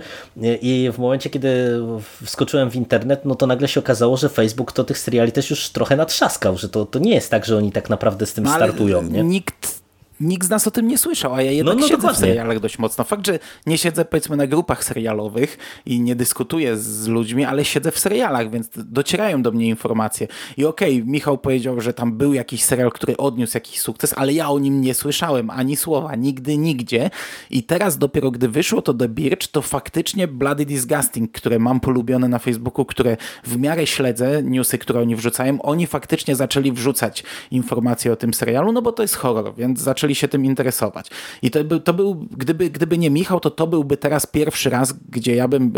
i 0.61 0.89
w 0.93 0.99
momencie, 0.99 1.29
kiedy 1.29 1.79
wskoczyłem 2.25 2.69
w 2.69 2.75
internet, 2.75 3.25
no 3.25 3.35
to 3.35 3.47
nagle 3.47 3.67
się 3.67 3.79
okazało, 3.79 4.17
że 4.17 4.29
Facebook 4.29 4.71
to 4.71 4.83
tych 4.83 4.99
seriali 4.99 5.31
też 5.31 5.49
już 5.49 5.69
trochę 5.69 5.95
natrzaskał, 5.95 6.57
że 6.57 6.69
to, 6.69 6.85
to 6.85 6.99
nie 6.99 7.13
jest 7.13 7.31
tak, 7.31 7.45
że 7.45 7.57
oni 7.57 7.71
tak 7.71 7.89
naprawdę 7.89 8.25
z 8.25 8.33
tym 8.33 8.43
no, 8.43 8.55
startują. 8.55 9.03
Nie? 9.03 9.23
Nikt 9.23 9.76
nikt 10.19 10.47
z 10.47 10.49
nas 10.49 10.67
o 10.67 10.71
tym 10.71 10.87
nie 10.87 10.97
słyszał, 10.97 11.33
a 11.33 11.41
ja 11.41 11.51
jednak 11.51 11.75
no, 11.75 11.81
no, 11.81 11.87
siedzę 11.87 11.97
dokładnie. 11.97 12.17
w 12.17 12.29
serialach 12.29 12.59
dość 12.59 12.79
mocno. 12.79 13.03
Fakt, 13.03 13.27
że 13.27 13.39
nie 13.65 13.77
siedzę 13.77 14.05
powiedzmy 14.05 14.37
na 14.37 14.47
grupach 14.47 14.83
serialowych 14.83 15.57
i 15.85 16.01
nie 16.01 16.15
dyskutuję 16.15 16.77
z 16.77 17.07
ludźmi, 17.07 17.45
ale 17.45 17.65
siedzę 17.65 17.91
w 17.91 17.99
serialach, 17.99 18.51
więc 18.51 18.69
docierają 18.75 19.41
do 19.41 19.51
mnie 19.51 19.67
informacje. 19.67 20.27
I 20.57 20.65
okej, 20.65 20.95
okay, 20.95 21.11
Michał 21.11 21.37
powiedział, 21.37 21.81
że 21.81 21.93
tam 21.93 22.17
był 22.17 22.33
jakiś 22.33 22.63
serial, 22.63 22.91
który 22.91 23.17
odniósł 23.17 23.57
jakiś 23.57 23.79
sukces, 23.79 24.13
ale 24.17 24.33
ja 24.33 24.49
o 24.49 24.59
nim 24.59 24.81
nie 24.81 24.93
słyszałem 24.93 25.49
ani 25.49 25.75
słowa, 25.75 26.15
nigdy, 26.15 26.57
nigdzie. 26.57 27.09
I 27.49 27.63
teraz 27.63 27.97
dopiero 27.97 28.31
gdy 28.31 28.49
wyszło 28.49 28.81
to 28.81 28.93
The 28.93 29.09
Birch, 29.09 29.47
to 29.51 29.61
faktycznie 29.61 30.27
Bloody 30.27 30.65
Disgusting, 30.65 31.31
które 31.31 31.59
mam 31.59 31.79
polubione 31.79 32.27
na 32.27 32.39
Facebooku, 32.39 32.85
które 32.85 33.17
w 33.43 33.57
miarę 33.57 33.87
śledzę, 33.87 34.43
newsy, 34.43 34.77
które 34.77 35.01
oni 35.01 35.15
wrzucają, 35.15 35.61
oni 35.61 35.87
faktycznie 35.87 36.35
zaczęli 36.35 36.71
wrzucać 36.71 37.23
informacje 37.51 38.13
o 38.13 38.15
tym 38.15 38.33
serialu, 38.33 38.71
no 38.71 38.81
bo 38.81 38.91
to 38.91 39.01
jest 39.01 39.15
horror, 39.15 39.55
więc 39.55 39.79
zaczęli 39.79 40.06
się 40.15 40.27
tym 40.27 40.45
interesować. 40.45 41.09
I 41.41 41.51
to 41.51 41.63
był, 41.63 41.79
to 41.79 41.93
był 41.93 42.15
gdyby, 42.31 42.69
gdyby 42.69 42.97
nie 42.97 43.09
Michał, 43.09 43.39
to 43.39 43.51
to 43.51 43.67
byłby 43.67 43.97
teraz 43.97 44.25
pierwszy 44.25 44.69
raz, 44.69 44.93
gdzie 45.09 45.35
ja 45.35 45.47
bym, 45.47 45.73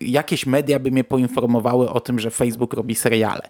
jakieś 0.00 0.46
media 0.46 0.78
by 0.78 0.90
mnie 0.90 1.04
poinformowały 1.04 1.90
o 1.90 2.00
tym, 2.00 2.18
że 2.18 2.30
Facebook 2.30 2.74
robi 2.74 2.94
seriale. 2.94 3.42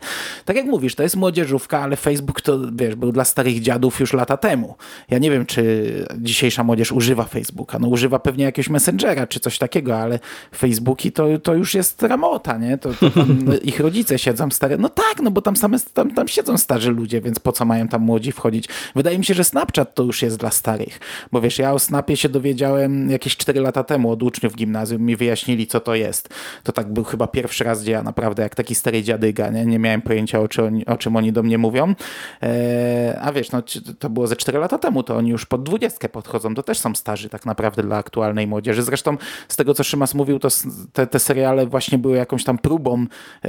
Tak 0.44 0.56
jak 0.56 0.66
mówisz, 0.66 0.94
to 0.94 1.02
jest 1.02 1.16
młodzieżówka, 1.16 1.80
ale 1.80 1.96
Facebook 1.96 2.40
to, 2.40 2.58
wiesz, 2.72 2.94
był 2.94 3.12
dla 3.12 3.24
starych 3.24 3.60
dziadów 3.60 4.00
już 4.00 4.12
lata 4.12 4.36
temu. 4.36 4.76
Ja 5.10 5.18
nie 5.18 5.30
wiem, 5.30 5.46
czy 5.46 5.88
dzisiejsza 6.18 6.64
młodzież 6.64 6.92
używa 6.92 7.24
Facebooka. 7.24 7.78
No 7.78 7.88
używa 7.88 8.18
pewnie 8.18 8.44
jakiegoś 8.44 8.70
Messengera 8.70 9.26
czy 9.26 9.40
coś 9.40 9.58
takiego, 9.58 9.98
ale 9.98 10.18
Facebooki 10.56 11.12
to, 11.12 11.38
to 11.38 11.54
już 11.54 11.74
jest 11.74 12.02
ramota, 12.02 12.58
nie? 12.58 12.78
To, 12.78 12.90
to 12.94 13.06
ich 13.62 13.80
rodzice 13.80 14.18
siedzą 14.18 14.50
stare. 14.50 14.78
No 14.78 14.88
tak, 14.88 15.20
no 15.22 15.30
bo 15.30 15.42
tam 15.42 15.56
same 15.56 15.78
tam, 15.94 16.14
tam 16.14 16.28
siedzą 16.28 16.58
starzy 16.58 16.90
ludzie, 16.90 17.20
więc 17.20 17.38
po 17.38 17.52
co 17.52 17.64
mają 17.64 17.88
tam 17.88 18.02
młodzi 18.02 18.32
wchodzić? 18.32 18.68
Wydaje 18.94 19.18
mi 19.18 19.24
się, 19.24 19.34
że 19.34 19.44
Snapchat 19.44 19.94
to 19.94 20.02
już 20.02 20.17
jest 20.22 20.36
dla 20.36 20.50
starych. 20.50 21.00
Bo 21.32 21.40
wiesz, 21.40 21.58
ja 21.58 21.72
o 21.72 21.78
Snapie 21.78 22.16
się 22.16 22.28
dowiedziałem 22.28 23.10
jakieś 23.10 23.36
4 23.36 23.60
lata 23.60 23.84
temu 23.84 24.10
od 24.10 24.22
uczniów 24.22 24.54
gimnazjum, 24.54 25.02
mi 25.02 25.16
wyjaśnili, 25.16 25.66
co 25.66 25.80
to 25.80 25.94
jest. 25.94 26.28
To 26.62 26.72
tak 26.72 26.92
był 26.92 27.04
chyba 27.04 27.26
pierwszy 27.26 27.64
raz, 27.64 27.82
gdzie 27.82 27.92
ja 27.92 28.02
naprawdę 28.02 28.42
jak 28.42 28.54
taki 28.54 28.74
stary 28.74 29.02
dziadyga, 29.02 29.50
nie, 29.50 29.66
nie 29.66 29.78
miałem 29.78 30.02
pojęcia, 30.02 30.40
o, 30.40 30.48
czy 30.48 30.64
oni, 30.64 30.86
o 30.86 30.96
czym 30.96 31.16
oni 31.16 31.32
do 31.32 31.42
mnie 31.42 31.58
mówią. 31.58 31.94
Eee, 32.42 33.14
a 33.20 33.32
wiesz, 33.32 33.52
no, 33.52 33.62
to 33.98 34.10
było 34.10 34.26
ze 34.26 34.36
4 34.36 34.58
lata 34.58 34.78
temu, 34.78 35.02
to 35.02 35.16
oni 35.16 35.30
już 35.30 35.46
pod 35.46 35.62
dwudziestkę 35.62 36.08
podchodzą, 36.08 36.54
to 36.54 36.62
też 36.62 36.78
są 36.78 36.94
starzy 36.94 37.28
tak 37.28 37.46
naprawdę 37.46 37.82
dla 37.82 37.96
aktualnej 37.96 38.46
młodzieży. 38.46 38.82
Zresztą 38.82 39.16
z 39.48 39.56
tego, 39.56 39.74
co 39.74 39.84
Szymas 39.84 40.14
mówił, 40.14 40.38
to 40.38 40.48
te, 40.92 41.06
te 41.06 41.18
seriale 41.18 41.66
właśnie 41.66 41.98
były 41.98 42.16
jakąś 42.16 42.44
tam 42.44 42.58
próbą 42.58 43.06
e, 43.44 43.48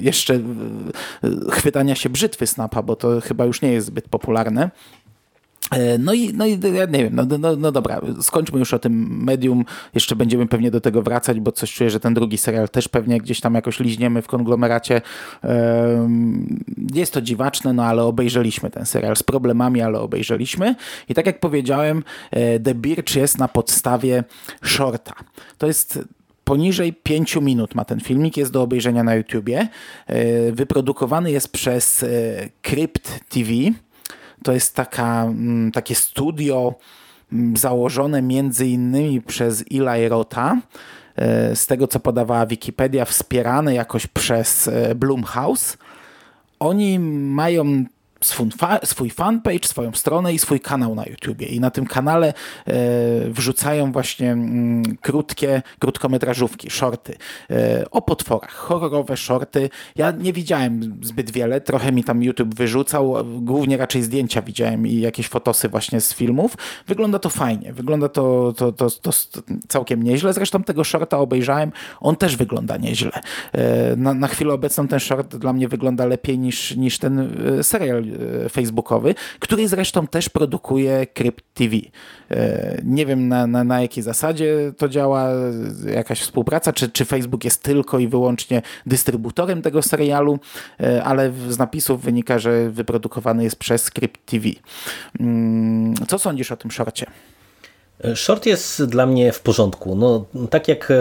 jeszcze 0.10 0.34
e, 0.34 0.40
chwytania 1.50 1.94
się 1.94 2.10
brzytwy 2.10 2.46
Snapa, 2.46 2.82
bo 2.82 2.96
to 2.96 3.20
chyba 3.20 3.44
już 3.44 3.62
nie 3.62 3.72
jest 3.72 3.86
zbyt 3.86 4.08
popularne. 4.08 4.70
E, 5.70 5.98
no 5.98 6.12
i, 6.12 6.32
no 6.34 6.46
i 6.46 6.60
ja 6.74 6.84
nie 6.84 7.04
wiem, 7.04 7.14
no, 7.14 7.38
no, 7.38 7.56
no 7.56 7.72
dobra, 7.72 8.00
skończmy 8.20 8.58
już 8.58 8.74
o 8.74 8.78
tym 8.78 9.24
medium, 9.24 9.64
jeszcze 9.94 10.16
będziemy 10.16 10.46
pewnie 10.46 10.70
do 10.70 10.80
tego 10.80 11.02
wracać, 11.02 11.40
bo 11.40 11.52
coś 11.52 11.74
czuję, 11.74 11.90
że 11.90 12.00
ten 12.00 12.14
drugi 12.14 12.38
serial 12.38 12.68
też 12.68 12.88
pewnie 12.88 13.20
gdzieś 13.20 13.40
tam 13.40 13.54
jakoś 13.54 13.80
liźniemy 13.80 14.22
w 14.22 14.26
konglomeracie. 14.26 15.00
Jest 16.94 17.12
to 17.12 17.22
dziwaczne, 17.22 17.72
no 17.72 17.84
ale 17.84 18.02
obejrzeliśmy 18.02 18.70
ten 18.70 18.86
serial 18.86 19.16
z 19.16 19.22
problemami, 19.22 19.82
ale 19.82 20.00
obejrzeliśmy 20.00 20.74
i 21.08 21.14
tak 21.14 21.26
jak 21.26 21.40
powiedziałem, 21.40 22.04
e, 22.30 22.60
The 22.60 22.74
Birch 22.74 23.16
jest 23.16 23.38
na 23.38 23.48
podstawie 23.48 24.24
shorta. 24.62 25.14
To 25.58 25.66
jest 25.66 25.98
poniżej 26.44 26.92
5 26.92 27.36
minut 27.36 27.74
ma 27.74 27.84
ten 27.84 28.00
filmik, 28.00 28.36
jest 28.36 28.52
do 28.52 28.62
obejrzenia 28.62 29.04
na 29.04 29.14
YouTubie. 29.14 29.68
E, 30.06 30.52
wyprodukowany 30.52 31.30
jest 31.30 31.52
przez 31.52 32.04
Crypt 32.62 33.20
TV, 33.28 33.50
to 34.42 34.52
jest 34.52 34.74
taka, 34.74 35.24
mm, 35.24 35.72
takie 35.72 35.94
studio 35.94 36.74
mm, 37.32 37.56
założone 37.56 38.22
między 38.22 38.66
innymi 38.66 39.22
przez 39.22 39.64
Eli 39.70 40.08
Rota, 40.08 40.60
e, 41.16 41.56
z 41.56 41.66
tego 41.66 41.88
co 41.88 42.00
podawała 42.00 42.46
Wikipedia, 42.46 43.04
wspierane 43.04 43.74
jakoś 43.74 44.06
przez 44.06 44.68
e, 44.68 44.94
Blumhouse. 44.94 45.76
Oni 46.58 46.98
mają 46.98 47.84
swój, 48.20 48.50
fa 48.50 48.78
swój 48.84 49.10
fanpage, 49.10 49.68
swoją 49.68 49.92
stronę 49.92 50.34
i 50.34 50.38
swój 50.38 50.60
kanał 50.60 50.94
na 50.94 51.04
YouTubie. 51.04 51.46
I 51.46 51.60
na 51.60 51.70
tym 51.70 51.86
kanale 51.86 52.28
e, 52.28 52.72
wrzucają 53.30 53.92
właśnie 53.92 54.32
mm, 54.32 54.82
krótkie, 55.00 55.62
krótkometrażówki, 55.78 56.70
shorty 56.70 57.16
e, 57.50 57.84
o 57.90 58.02
potworach, 58.02 58.54
horrorowe 58.54 59.16
shorty. 59.16 59.70
Ja 59.96 60.10
nie 60.10 60.32
widziałem 60.32 60.98
zbyt 61.02 61.30
wiele, 61.30 61.60
trochę 61.60 61.92
mi 61.92 62.04
tam 62.04 62.22
YouTube 62.22 62.54
wyrzucał, 62.54 63.14
głównie 63.24 63.76
raczej 63.76 64.02
zdjęcia 64.02 64.42
widziałem 64.42 64.86
i 64.86 65.00
jakieś 65.00 65.28
fotosy 65.28 65.68
właśnie 65.68 66.00
z 66.00 66.14
filmów. 66.14 66.56
Wygląda 66.86 67.18
to 67.18 67.30
fajnie, 67.30 67.72
wygląda 67.72 68.08
to, 68.08 68.52
to, 68.56 68.72
to, 68.72 68.90
to 68.90 69.10
całkiem 69.68 70.02
nieźle. 70.02 70.32
Zresztą 70.32 70.62
tego 70.62 70.84
shorta 70.84 71.18
obejrzałem, 71.18 71.72
on 72.00 72.16
też 72.16 72.36
wygląda 72.36 72.76
nieźle. 72.76 73.12
E, 73.52 73.96
na, 73.96 74.14
na 74.14 74.28
chwilę 74.28 74.54
obecną 74.54 74.88
ten 74.88 75.00
short 75.00 75.36
dla 75.36 75.52
mnie 75.52 75.68
wygląda 75.68 76.06
lepiej 76.06 76.38
niż, 76.38 76.76
niż 76.76 76.98
ten 76.98 77.36
serial 77.62 78.05
facebookowy, 78.50 79.14
który 79.38 79.68
zresztą 79.68 80.06
też 80.06 80.28
produkuje 80.28 81.06
Crypt 81.06 81.44
TV. 81.54 81.76
E, 82.30 82.80
nie 82.84 83.06
wiem 83.06 83.28
na, 83.28 83.46
na, 83.46 83.64
na 83.64 83.80
jakiej 83.82 84.02
zasadzie 84.02 84.72
to 84.76 84.88
działa, 84.88 85.28
jakaś 85.94 86.20
współpraca, 86.20 86.72
czy, 86.72 86.88
czy 86.88 87.04
Facebook 87.04 87.44
jest 87.44 87.62
tylko 87.62 87.98
i 87.98 88.08
wyłącznie 88.08 88.62
dystrybutorem 88.86 89.62
tego 89.62 89.82
serialu, 89.82 90.38
e, 90.80 91.04
ale 91.04 91.32
z 91.48 91.58
napisów 91.58 92.02
wynika, 92.02 92.38
że 92.38 92.70
wyprodukowany 92.70 93.44
jest 93.44 93.56
przez 93.56 93.90
Crypt 93.90 94.26
TV. 94.26 94.48
Mm, 95.20 95.94
co 96.08 96.18
sądzisz 96.18 96.52
o 96.52 96.56
tym 96.56 96.70
szorcie? 96.70 97.06
Short 98.14 98.46
jest 98.46 98.84
dla 98.84 99.06
mnie 99.06 99.32
w 99.32 99.40
porządku. 99.40 99.96
No, 99.96 100.24
tak 100.50 100.68
jak 100.68 100.92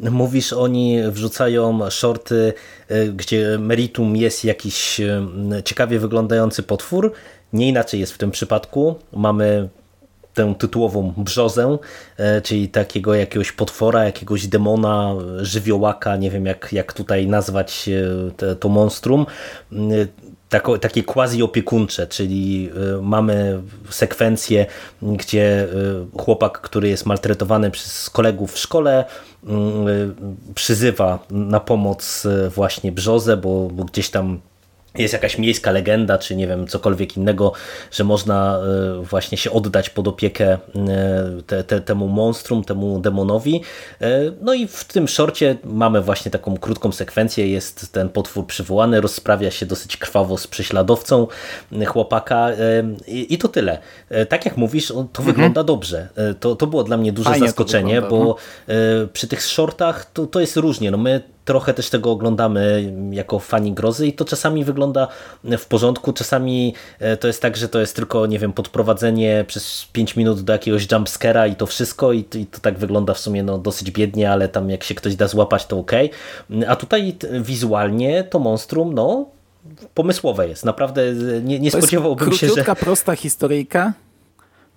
mówisz, 0.00 0.52
oni 0.52 1.02
wrzucają 1.10 1.90
shorty, 1.90 2.52
e, 2.88 3.06
gdzie 3.06 3.58
meritum 3.58 4.16
jest 4.16 4.44
jakiś 4.44 5.00
e, 5.00 5.26
ciekawie 5.64 5.98
wyglądający 5.98 6.62
potwór. 6.62 7.12
Nie 7.52 7.68
inaczej 7.68 8.00
jest 8.00 8.12
w 8.12 8.18
tym 8.18 8.30
przypadku. 8.30 8.94
Mamy 9.12 9.68
tę 10.34 10.54
tytułową 10.58 11.12
brzozę, 11.16 11.78
e, 12.16 12.40
czyli 12.40 12.68
takiego 12.68 13.14
jakiegoś 13.14 13.52
potwora, 13.52 14.04
jakiegoś 14.04 14.46
demona, 14.46 15.14
żywiołaka, 15.40 16.16
nie 16.16 16.30
wiem 16.30 16.46
jak, 16.46 16.68
jak 16.72 16.92
tutaj 16.92 17.26
nazwać 17.26 17.90
to 18.60 18.68
monstrum 18.68 19.26
tako, 20.54 20.78
takie 20.78 21.02
quasi 21.02 21.42
opiekuńcze, 21.42 22.06
czyli 22.06 22.70
y, 22.98 23.02
mamy 23.02 23.62
sekwencję, 23.90 24.66
gdzie 25.02 25.64
y, 26.16 26.20
chłopak, 26.20 26.60
który 26.60 26.88
jest 26.88 27.06
maltretowany 27.06 27.70
przez 27.70 28.10
kolegów 28.10 28.52
w 28.52 28.58
szkole, 28.58 29.04
y, 29.44 29.48
przyzywa 30.54 31.18
na 31.30 31.60
pomoc 31.60 32.26
właśnie 32.54 32.92
brzozę, 32.92 33.36
bo, 33.36 33.68
bo 33.72 33.84
gdzieś 33.84 34.10
tam 34.10 34.40
jest 34.98 35.12
jakaś 35.12 35.38
miejska 35.38 35.70
legenda, 35.70 36.18
czy 36.18 36.36
nie 36.36 36.46
wiem, 36.46 36.66
cokolwiek 36.66 37.16
innego, 37.16 37.52
że 37.90 38.04
można 38.04 38.58
e, 38.58 39.02
właśnie 39.02 39.38
się 39.38 39.50
oddać 39.50 39.90
pod 39.90 40.08
opiekę 40.08 40.52
e, 40.52 40.58
te, 41.46 41.64
te, 41.64 41.80
temu 41.80 42.08
monstrum, 42.08 42.64
temu 42.64 43.00
demonowi. 43.00 43.62
E, 44.00 44.20
no 44.40 44.54
i 44.54 44.66
w 44.66 44.84
tym 44.84 45.08
szorcie 45.08 45.56
mamy 45.64 46.00
właśnie 46.00 46.30
taką 46.30 46.56
krótką 46.56 46.92
sekwencję, 46.92 47.48
jest 47.48 47.92
ten 47.92 48.08
potwór 48.08 48.46
przywołany, 48.46 49.00
rozprawia 49.00 49.50
się 49.50 49.66
dosyć 49.66 49.96
krwawo 49.96 50.38
z 50.38 50.46
prześladowcą 50.46 51.26
chłopaka 51.86 52.48
i, 53.06 53.34
i 53.34 53.38
to 53.38 53.48
tyle. 53.48 53.78
Tak 54.28 54.44
jak 54.44 54.56
mówisz, 54.56 54.88
to 54.88 55.00
mhm. 55.00 55.26
wygląda 55.26 55.64
dobrze. 55.64 56.08
To, 56.40 56.56
to 56.56 56.66
było 56.66 56.84
dla 56.84 56.96
mnie 56.96 57.12
duże 57.12 57.30
Fajnie 57.30 57.46
zaskoczenie, 57.46 58.02
bo 58.02 58.24
no. 58.24 58.36
przy 59.12 59.28
tych 59.28 59.42
shortach 59.42 60.10
to, 60.12 60.26
to 60.26 60.40
jest 60.40 60.56
różnie. 60.56 60.90
No 60.90 60.98
my 60.98 61.33
trochę 61.44 61.74
też 61.74 61.90
tego 61.90 62.10
oglądamy 62.10 62.92
jako 63.10 63.38
fani 63.38 63.72
grozy 63.72 64.06
i 64.06 64.12
to 64.12 64.24
czasami 64.24 64.64
wygląda 64.64 65.08
w 65.44 65.66
porządku, 65.66 66.12
czasami 66.12 66.74
e, 66.98 67.16
to 67.16 67.26
jest 67.26 67.42
tak, 67.42 67.56
że 67.56 67.68
to 67.68 67.80
jest 67.80 67.96
tylko, 67.96 68.26
nie 68.26 68.38
wiem, 68.38 68.52
podprowadzenie 68.52 69.44
przez 69.46 69.88
5 69.92 70.16
minut 70.16 70.40
do 70.40 70.52
jakiegoś 70.52 70.86
jumpscare'a 70.86 71.50
i 71.50 71.56
to 71.56 71.66
wszystko 71.66 72.12
i 72.12 72.24
to, 72.24 72.38
i 72.38 72.46
to 72.46 72.60
tak 72.60 72.78
wygląda 72.78 73.14
w 73.14 73.18
sumie 73.18 73.42
no, 73.42 73.58
dosyć 73.58 73.90
biednie, 73.90 74.30
ale 74.30 74.48
tam 74.48 74.70
jak 74.70 74.84
się 74.84 74.94
ktoś 74.94 75.16
da 75.16 75.28
złapać 75.28 75.66
to 75.66 75.78
ok. 75.78 75.92
A 76.68 76.76
tutaj 76.76 77.16
wizualnie 77.40 78.24
to 78.24 78.38
monstrum, 78.38 78.94
no 78.94 79.26
pomysłowe 79.94 80.48
jest. 80.48 80.64
Naprawdę 80.64 81.02
nie, 81.42 81.60
nie 81.60 81.70
spodziewałbym 81.70 82.32
się, 82.32 82.48
że... 82.48 82.64
prosta 82.76 83.16
historyjka, 83.16 83.92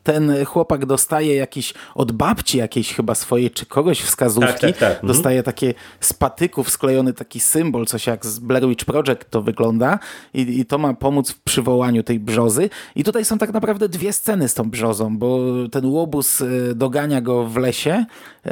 ten 0.07 0.45
chłopak 0.45 0.85
dostaje 0.85 1.35
jakiś 1.35 1.73
od 1.95 2.11
babci 2.11 2.57
jakiejś 2.57 2.93
chyba 2.93 3.15
swojej, 3.15 3.51
czy 3.51 3.65
kogoś 3.65 4.01
wskazówki, 4.01 4.51
tak, 4.51 4.59
tak, 4.59 4.77
tak. 4.77 4.91
Mhm. 4.91 5.07
dostaje 5.07 5.43
takie 5.43 5.73
z 5.99 6.13
patyków 6.13 6.69
sklejony 6.69 7.13
taki 7.13 7.39
symbol, 7.39 7.85
coś 7.85 8.07
jak 8.07 8.25
z 8.25 8.39
Blair 8.39 8.67
Witch 8.67 8.85
Project 8.85 9.29
to 9.29 9.41
wygląda 9.41 9.99
i, 10.33 10.59
i 10.59 10.65
to 10.65 10.77
ma 10.77 10.93
pomóc 10.93 11.31
w 11.31 11.39
przywołaniu 11.39 12.03
tej 12.03 12.19
brzozy. 12.19 12.69
I 12.95 13.03
tutaj 13.03 13.25
są 13.25 13.37
tak 13.37 13.53
naprawdę 13.53 13.89
dwie 13.89 14.13
sceny 14.13 14.47
z 14.47 14.53
tą 14.53 14.69
brzozą, 14.69 15.17
bo 15.17 15.39
ten 15.71 15.85
łobuz 15.85 16.41
e, 16.41 16.75
dogania 16.75 17.21
go 17.21 17.45
w 17.45 17.57
lesie, 17.57 18.05
e, 18.45 18.51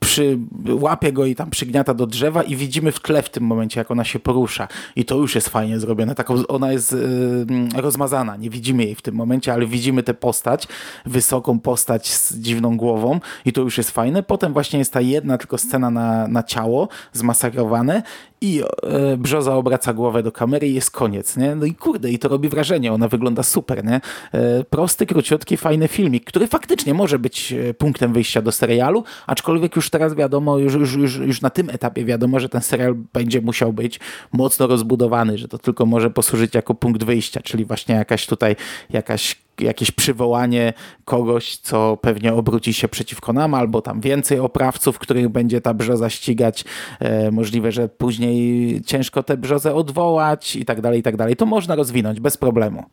przy, 0.00 0.38
łapie 0.68 1.12
go 1.12 1.26
i 1.26 1.34
tam 1.34 1.50
przygniata 1.50 1.94
do 1.94 2.06
drzewa 2.06 2.42
i 2.42 2.56
widzimy 2.56 2.92
w 2.92 3.00
tle 3.00 3.22
w 3.22 3.30
tym 3.30 3.44
momencie, 3.44 3.80
jak 3.80 3.90
ona 3.90 4.04
się 4.04 4.18
porusza. 4.18 4.68
I 4.96 5.04
to 5.04 5.16
już 5.16 5.34
jest 5.34 5.48
fajnie 5.48 5.80
zrobione. 5.80 6.14
Taką, 6.14 6.46
ona 6.48 6.72
jest 6.72 6.92
e, 6.92 7.80
rozmazana, 7.80 8.36
nie 8.36 8.50
widzimy 8.50 8.84
jej 8.84 8.94
w 8.94 9.02
tym 9.02 9.14
momencie, 9.14 9.52
ale 9.52 9.66
widzimy 9.66 10.02
tę 10.02 10.14
postać, 10.14 10.65
wysoką 11.06 11.60
postać 11.60 12.14
z 12.14 12.38
dziwną 12.38 12.76
głową 12.76 13.20
i 13.44 13.52
to 13.52 13.60
już 13.60 13.78
jest 13.78 13.90
fajne. 13.90 14.22
Potem 14.22 14.52
właśnie 14.52 14.78
jest 14.78 14.92
ta 14.92 15.00
jedna 15.00 15.38
tylko 15.38 15.58
scena 15.58 15.90
na, 15.90 16.28
na 16.28 16.42
ciało 16.42 16.88
zmasakrowane 17.12 18.02
i 18.40 18.62
e, 18.82 19.16
Brzoza 19.16 19.54
obraca 19.54 19.94
głowę 19.94 20.22
do 20.22 20.32
kamery 20.32 20.68
i 20.68 20.74
jest 20.74 20.90
koniec, 20.90 21.36
nie? 21.36 21.54
No 21.54 21.66
i 21.66 21.74
kurde, 21.74 22.10
i 22.10 22.18
to 22.18 22.28
robi 22.28 22.48
wrażenie, 22.48 22.92
ona 22.92 23.08
wygląda 23.08 23.42
super, 23.42 23.84
nie? 23.84 24.00
E, 24.32 24.64
prosty, 24.64 25.06
króciutki, 25.06 25.56
fajny 25.56 25.88
filmik, 25.88 26.24
który 26.24 26.46
faktycznie 26.46 26.94
może 26.94 27.18
być 27.18 27.52
e, 27.52 27.74
punktem 27.74 28.12
wyjścia 28.12 28.42
do 28.42 28.52
serialu, 28.52 29.04
aczkolwiek 29.26 29.76
już 29.76 29.90
teraz 29.90 30.14
wiadomo, 30.14 30.58
już, 30.58 30.74
już, 30.74 30.94
już, 30.94 31.16
już 31.16 31.40
na 31.40 31.50
tym 31.50 31.70
etapie 31.70 32.04
wiadomo, 32.04 32.40
że 32.40 32.48
ten 32.48 32.60
serial 32.60 32.94
będzie 33.12 33.40
musiał 33.40 33.72
być 33.72 34.00
mocno 34.32 34.66
rozbudowany, 34.66 35.38
że 35.38 35.48
to 35.48 35.58
tylko 35.58 35.86
może 35.86 36.10
posłużyć 36.10 36.54
jako 36.54 36.74
punkt 36.74 37.04
wyjścia, 37.04 37.40
czyli 37.40 37.64
właśnie 37.64 37.94
jakaś 37.94 38.26
tutaj, 38.26 38.56
jakaś 38.90 39.45
jakieś 39.60 39.90
przywołanie 39.90 40.72
kogoś, 41.04 41.56
co 41.56 41.98
pewnie 42.00 42.32
obróci 42.32 42.72
się 42.74 42.88
przeciwko 42.88 43.32
nam, 43.32 43.54
albo 43.54 43.82
tam 43.82 44.00
więcej 44.00 44.38
oprawców, 44.40 44.98
których 44.98 45.28
będzie 45.28 45.60
ta 45.60 45.74
brzoza 45.74 46.10
ścigać. 46.10 46.64
E, 47.00 47.30
możliwe, 47.30 47.72
że 47.72 47.88
później 47.88 48.82
ciężko 48.86 49.22
tę 49.22 49.36
brzozę 49.36 49.74
odwołać 49.74 50.56
i 50.56 50.64
tak 50.64 50.80
dalej, 50.80 51.00
i 51.00 51.02
tak 51.02 51.16
dalej. 51.16 51.36
To 51.36 51.46
można 51.46 51.74
rozwinąć 51.74 52.20
bez 52.20 52.36
problemu. 52.36 52.84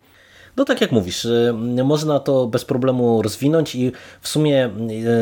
No 0.58 0.66
tak 0.66 0.82
jak 0.82 0.92
mówisz, 0.92 1.26
y, 1.26 1.54
można 1.84 2.20
to 2.20 2.48
bez 2.48 2.66
problemu 2.66 3.22
rozwinąć 3.22 3.76
i 3.76 3.92
w 4.22 4.28
sumie 4.28 4.70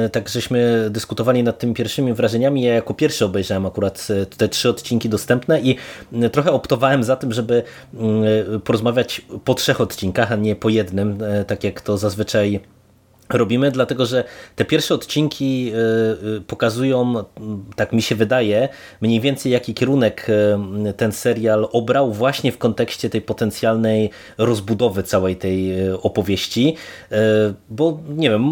y, 0.05 0.09
tak 0.09 0.29
żeśmy 0.29 0.87
dyskutowali 0.89 1.43
nad 1.43 1.59
tymi 1.59 1.73
pierwszymi 1.73 2.13
wrażeniami. 2.13 2.61
Ja 2.61 2.73
jako 2.73 2.93
pierwszy 2.93 3.25
obejrzałem 3.25 3.65
akurat 3.65 4.07
y, 4.09 4.25
te 4.25 4.49
trzy 4.49 4.69
odcinki 4.69 5.09
dostępne 5.09 5.61
i 5.61 5.75
trochę 6.31 6.51
optowałem 6.51 7.03
za 7.03 7.15
tym, 7.15 7.33
żeby 7.33 7.63
porozmawiać 8.63 9.21
po 9.45 9.53
trzech 9.53 9.81
odcinkach, 9.81 10.31
a 10.31 10.35
nie 10.35 10.55
po 10.55 10.69
jednym, 10.69 11.17
tak 11.47 11.63
jak 11.63 11.81
to 11.81 11.97
zazwyczaj 11.97 12.59
robimy, 13.31 13.71
dlatego 13.71 14.05
że 14.05 14.23
te 14.55 14.65
pierwsze 14.65 14.93
odcinki 14.93 15.71
y, 15.73 15.77
y, 16.37 16.41
pokazują, 16.41 17.13
tak 17.75 17.93
mi 17.93 18.01
się 18.01 18.15
wydaje, 18.15 18.69
mniej 19.01 19.19
więcej 19.19 19.51
jaki 19.51 19.73
kierunek 19.73 20.27
y, 20.29 20.93
ten 20.93 21.11
serial 21.11 21.67
obrał 21.71 22.13
właśnie 22.13 22.51
w 22.51 22.57
kontekście 22.57 23.09
tej 23.09 23.21
potencjalnej 23.21 24.09
rozbudowy 24.37 25.03
całej 25.03 25.35
tej 25.35 25.71
opowieści, 26.01 26.75
bo 27.69 27.99
nie 28.09 28.29
wiem, 28.29 28.51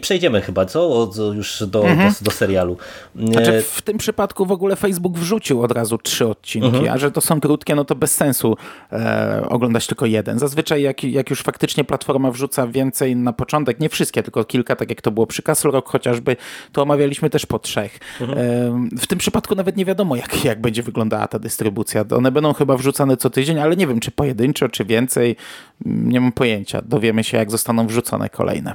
przejdziemy 0.00 0.40
chyba, 0.40 0.64
co? 0.64 1.10
Już 1.34 1.64
do, 1.66 1.84
mhm. 1.84 2.12
do, 2.12 2.24
do, 2.24 2.30
serialu. 2.30 2.76
Znaczy 3.16 3.62
w 3.62 3.82
tym 3.82 3.98
przypadku 3.98 4.46
w 4.46 4.52
ogóle 4.52 4.76
Facebook 4.76 5.18
wrzucił 5.18 5.62
od 5.62 5.72
razu 5.72 5.98
trzy 5.98 6.28
odcinki, 6.28 6.66
mhm. 6.66 6.94
a 6.94 6.98
że 6.98 7.10
to 7.10 7.20
są 7.20 7.40
krótkie, 7.40 7.74
no 7.74 7.84
to 7.84 7.94
bez 7.94 8.14
sensu 8.14 8.56
e, 8.92 9.46
oglądać 9.48 9.86
tylko 9.86 10.06
jeden. 10.06 10.38
Zazwyczaj 10.38 10.82
jak, 10.82 11.04
jak 11.04 11.30
już 11.30 11.42
faktycznie 11.42 11.84
platforma 11.84 12.30
wrzuca 12.30 12.66
więcej 12.66 13.16
na 13.16 13.32
początek, 13.32 13.80
nie 13.80 13.88
wszystkie 13.88 14.11
wszystkie, 14.12 14.22
tylko 14.22 14.44
kilka, 14.44 14.76
tak 14.76 14.90
jak 14.90 15.00
to 15.00 15.10
było 15.10 15.26
przy 15.26 15.42
Castle 15.42 15.70
Rock 15.70 15.88
chociażby, 15.88 16.36
to 16.72 16.82
omawialiśmy 16.82 17.30
też 17.30 17.46
po 17.46 17.58
trzech. 17.58 17.98
Mhm. 18.20 18.90
W 18.98 19.06
tym 19.06 19.18
przypadku 19.18 19.54
nawet 19.54 19.76
nie 19.76 19.84
wiadomo, 19.84 20.16
jak, 20.16 20.44
jak 20.44 20.60
będzie 20.60 20.82
wyglądała 20.82 21.28
ta 21.28 21.38
dystrybucja. 21.38 22.04
One 22.16 22.32
będą 22.32 22.52
chyba 22.52 22.76
wrzucane 22.76 23.16
co 23.16 23.30
tydzień, 23.30 23.58
ale 23.58 23.76
nie 23.76 23.86
wiem, 23.86 24.00
czy 24.00 24.10
pojedynczo, 24.10 24.68
czy 24.68 24.84
więcej. 24.84 25.36
Nie 25.84 26.20
mam 26.20 26.32
pojęcia. 26.32 26.82
Dowiemy 26.82 27.24
się, 27.24 27.38
jak 27.38 27.50
zostaną 27.50 27.86
wrzucone 27.86 28.28
kolejne. 28.28 28.74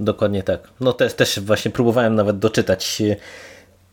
Dokładnie 0.00 0.42
tak. 0.42 0.68
No 0.80 0.92
też, 0.92 1.14
też 1.14 1.40
właśnie 1.40 1.70
próbowałem 1.70 2.14
nawet 2.14 2.38
doczytać 2.38 3.02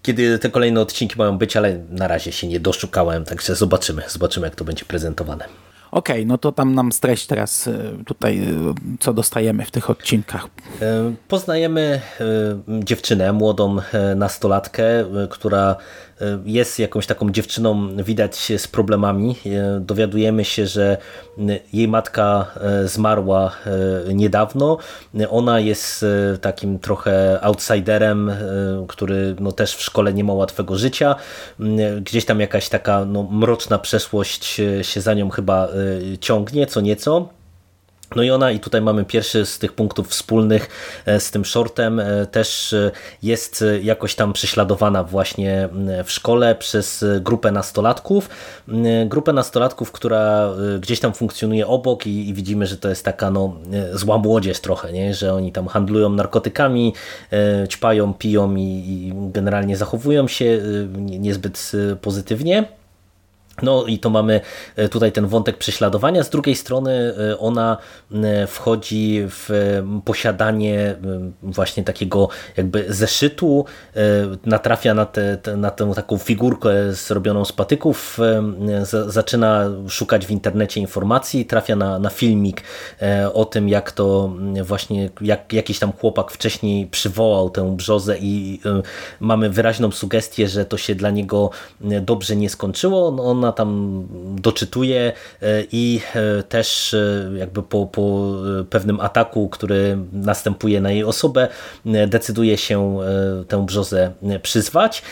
kiedy 0.02 0.40
te 0.40 0.50
kolejne 0.50 0.82
odcinki 0.82 1.16
mają 1.18 1.38
być, 1.38 1.58
ale 1.58 1.80
na 1.90 2.08
razie 2.08 2.32
się 2.32 2.48
nie 2.48 2.60
doszukałem, 2.60 3.26
także 3.26 3.56
zobaczymy, 3.56 4.04
zobaczymy 4.08 4.48
jak 4.48 4.56
to 4.56 4.66
będzie 4.66 4.86
prezentowane. 4.86 5.46
Okay, 5.92 6.26
no 6.26 6.38
to 6.38 6.52
tam 6.52 6.76
nam 6.76 6.92
streść 6.92 7.28
teraz 7.28 7.68
y, 7.68 7.98
tutaj, 8.06 8.40
y, 8.40 8.98
co 9.00 9.14
dostajemy 9.14 9.66
w 9.66 9.72
tych 9.72 9.90
odcinkach. 9.90 10.48
E, 10.82 11.14
poznajemy 11.28 12.02
e, 12.20 12.84
dziewczynę, 12.84 13.34
młodą 13.34 13.78
e, 13.80 14.16
nastolatkę, 14.16 14.84
która 15.30 15.76
jest 16.46 16.80
jakąś 16.80 17.08
taką 17.08 17.32
dziewczyną, 17.32 17.98
widać 17.98 18.52
z 18.58 18.68
problemami. 18.68 19.36
Dowiadujemy 19.80 20.46
się, 20.46 20.68
że 20.68 20.98
jej 21.74 21.88
matka 21.88 22.46
zmarła 22.86 23.52
niedawno. 24.14 24.78
Ona 25.30 25.60
jest 25.60 26.06
takim 26.42 26.80
trochę 26.80 27.40
outsiderem, 27.42 28.32
który 28.88 29.36
no 29.40 29.52
też 29.52 29.76
w 29.76 29.82
szkole 29.82 30.14
nie 30.14 30.24
ma 30.24 30.34
łatwego 30.34 30.78
życia. 30.78 31.16
Gdzieś 32.02 32.26
tam 32.26 32.40
jakaś 32.40 32.70
taka 32.70 33.06
no, 33.06 33.24
mroczna 33.24 33.80
przeszłość 33.80 34.62
się 34.82 35.02
za 35.02 35.14
nią 35.14 35.30
chyba 35.30 35.68
ciągnie, 36.20 36.68
co 36.68 36.82
nieco. 36.82 37.30
No 38.16 38.24
i 38.24 38.32
ona, 38.32 38.52
i 38.52 38.60
tutaj 38.60 38.82
mamy 38.82 39.06
pierwszy 39.06 39.46
z 39.46 39.60
tych 39.60 39.74
punktów 39.74 40.08
wspólnych 40.08 40.70
e, 41.06 41.20
z 41.20 41.32
tym 41.32 41.46
shortem, 41.46 42.00
e, 42.00 42.26
też 42.26 42.74
e, 42.74 42.92
jest 43.24 43.64
jakoś 43.82 44.16
tam 44.16 44.34
prześladowana 44.34 45.04
właśnie 45.04 45.70
w 46.06 46.12
szkole 46.12 46.56
przez 46.56 47.06
grupę 47.22 47.52
nastolatków. 47.52 48.30
Grupę 49.06 49.34
nastolatków, 49.34 49.92
która 49.92 50.50
gdzieś 50.80 51.00
tam 51.00 51.14
funkcjonuje 51.14 51.68
obok 51.68 52.08
i, 52.08 52.30
i 52.30 52.34
widzimy, 52.34 52.68
że 52.68 52.78
to 52.78 52.90
jest 52.90 53.06
taka 53.06 53.32
no, 53.32 53.56
zła 53.94 54.18
młodzież 54.18 54.60
trochę, 54.60 54.92
nie? 54.94 55.14
że 55.14 55.34
oni 55.34 55.52
tam 55.52 55.68
handlują 55.68 56.10
narkotykami, 56.10 56.94
ćpają, 57.70 58.14
piją 58.14 58.56
i, 58.56 58.62
i 58.62 59.14
generalnie 59.32 59.78
zachowują 59.78 60.28
się 60.28 60.62
niezbyt 60.98 61.72
pozytywnie. 62.02 62.66
No 63.62 63.86
i 63.86 64.00
to 64.00 64.10
mamy 64.10 64.42
e, 64.76 64.90
tutaj 64.90 65.12
ten 65.12 65.28
wątek 65.28 65.58
prześladowania. 65.58 66.24
Z 66.24 66.30
drugiej 66.30 66.56
strony 66.56 67.14
e, 67.32 67.40
ona 67.40 67.78
e, 68.14 68.48
wchodzi 68.48 69.24
w 69.28 69.50
posiadanie 70.06 70.96
właśnie 71.44 71.84
takiego 71.84 72.30
jakby 72.58 72.86
zeszytu, 72.90 73.66
natrafia 74.46 74.94
na, 74.94 75.06
te, 75.06 75.38
na 75.58 75.72
tę 75.72 75.92
taką 75.96 76.18
figurkę 76.18 76.94
zrobioną 76.94 77.46
z 77.46 77.52
patyków, 77.52 78.20
zaczyna 79.08 79.70
szukać 79.90 80.26
w 80.26 80.32
internecie 80.32 80.80
informacji, 80.80 81.46
trafia 81.46 81.76
na, 81.76 82.00
na 82.00 82.10
filmik 82.10 82.64
o 83.34 83.46
tym, 83.46 83.70
jak 83.70 83.92
to 83.92 84.34
właśnie, 84.64 85.10
jak 85.22 85.54
jakiś 85.54 85.80
tam 85.80 85.92
chłopak 85.94 86.32
wcześniej 86.32 86.88
przywołał 86.88 87.50
tę 87.50 87.76
brzozę 87.76 88.18
i 88.20 88.62
mamy 89.20 89.50
wyraźną 89.50 89.92
sugestię, 89.92 90.48
że 90.48 90.66
to 90.66 90.78
się 90.78 90.96
dla 90.96 91.10
niego 91.10 91.50
dobrze 92.02 92.36
nie 92.36 92.50
skończyło. 92.50 93.12
No, 93.12 93.45
ona 93.46 93.52
tam 93.52 94.08
doczytuje 94.36 95.14
e, 95.42 95.64
i 95.72 96.02
e, 96.16 96.44
też 96.44 96.94
e, 96.94 97.32
jakby 97.38 97.64
po, 97.64 97.86
po 97.86 98.34
pewnym 98.70 99.00
ataku, 99.00 99.50
który 99.50 99.98
następuje 100.14 100.82
na 100.82 100.92
jej 100.92 101.04
osobę, 101.04 101.48
decyduje 102.08 102.58
się 102.58 102.98
tę 103.48 103.66
brzozę 103.66 104.12
przyzwać, 104.42 105.04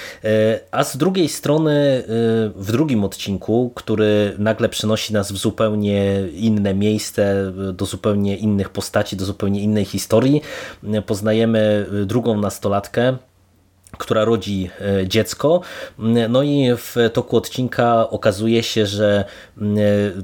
a 0.72 0.84
z 0.84 0.98
drugiej 0.98 1.30
strony 1.30 2.04
w 2.56 2.72
drugim 2.72 3.04
odcinku, 3.04 3.72
który 3.76 4.36
nagle 4.38 4.70
przenosi 4.70 5.14
nas 5.14 5.32
w 5.32 5.38
zupełnie 5.38 6.28
inne 6.28 6.74
miejsce, 6.74 7.52
do 7.74 7.86
zupełnie 7.86 8.38
innych 8.38 8.70
postaci, 8.70 9.16
do 9.16 9.26
zupełnie 9.26 9.62
innej 9.62 9.86
historii, 9.86 10.42
poznajemy 11.06 11.86
drugą 12.06 12.42
nastolatkę, 12.42 13.18
która 13.98 14.26
rodzi 14.26 14.70
e, 14.82 15.08
dziecko. 15.08 15.62
No 16.30 16.44
i 16.44 16.70
w 16.78 16.96
toku 17.14 17.38
odcinka 17.38 18.10
okazuje 18.10 18.64
się, 18.64 18.86
że 18.86 19.26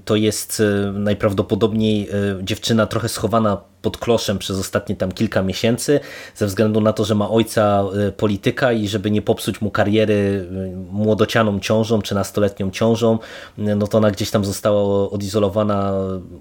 to 0.05 0.15
jest 0.15 0.62
e, 0.62 0.91
najprawdopodobniej 0.91 2.10
e, 2.10 2.13
dziewczyna 2.43 2.86
trochę 2.86 3.10
schowana 3.10 3.68
pod 3.82 3.98
kloszem 3.98 4.38
przez 4.38 4.60
ostatnie 4.60 4.96
tam 4.96 5.12
kilka 5.12 5.42
miesięcy, 5.42 6.00
ze 6.36 6.46
względu 6.46 6.82
na 6.82 6.94
to, 6.94 7.06
że 7.06 7.15
ma 7.15 7.30
ojca 7.30 7.84
y, 8.08 8.12
polityka 8.12 8.72
i 8.72 8.88
żeby 8.88 9.12
nie 9.12 9.22
popsuć 9.22 9.62
mu 9.62 9.72
kariery 9.72 10.13
y, 10.13 10.76
młodocianą 10.92 11.60
ciążą 11.60 12.02
czy 12.02 12.15
nastoletnią 12.15 12.72
ciążą, 12.72 13.20
y, 13.60 13.76
no 13.76 13.88
to 13.88 13.98
ona 13.98 14.12
gdzieś 14.12 14.32
tam 14.32 14.46
została 14.46 15.10
odizolowana 15.10 15.94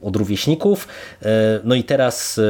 od 0.02 0.16
rówieśników. 0.16 0.88
No 1.64 1.74
i 1.74 1.84
teraz 1.84 2.40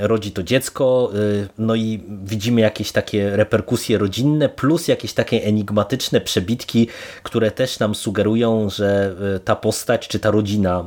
rodzi 0.00 0.32
to 0.32 0.42
dziecko, 0.42 1.10
no 1.58 1.74
i 1.74 2.04
widzimy 2.24 2.60
jakieś 2.60 2.92
takie 2.92 3.36
reperkusje 3.36 3.98
rodzinne, 3.98 4.48
plus 4.48 4.88
jakieś 4.88 5.12
takie 5.12 5.44
enigmatyczne 5.44 6.20
przebitki, 6.20 6.88
które 7.22 7.50
też 7.50 7.78
nam 7.78 7.94
sugerują, 7.94 8.70
że 8.70 9.16
ta 9.44 9.56
postać 9.56 10.08
czy 10.08 10.18
ta 10.18 10.30
rodzina 10.30 10.84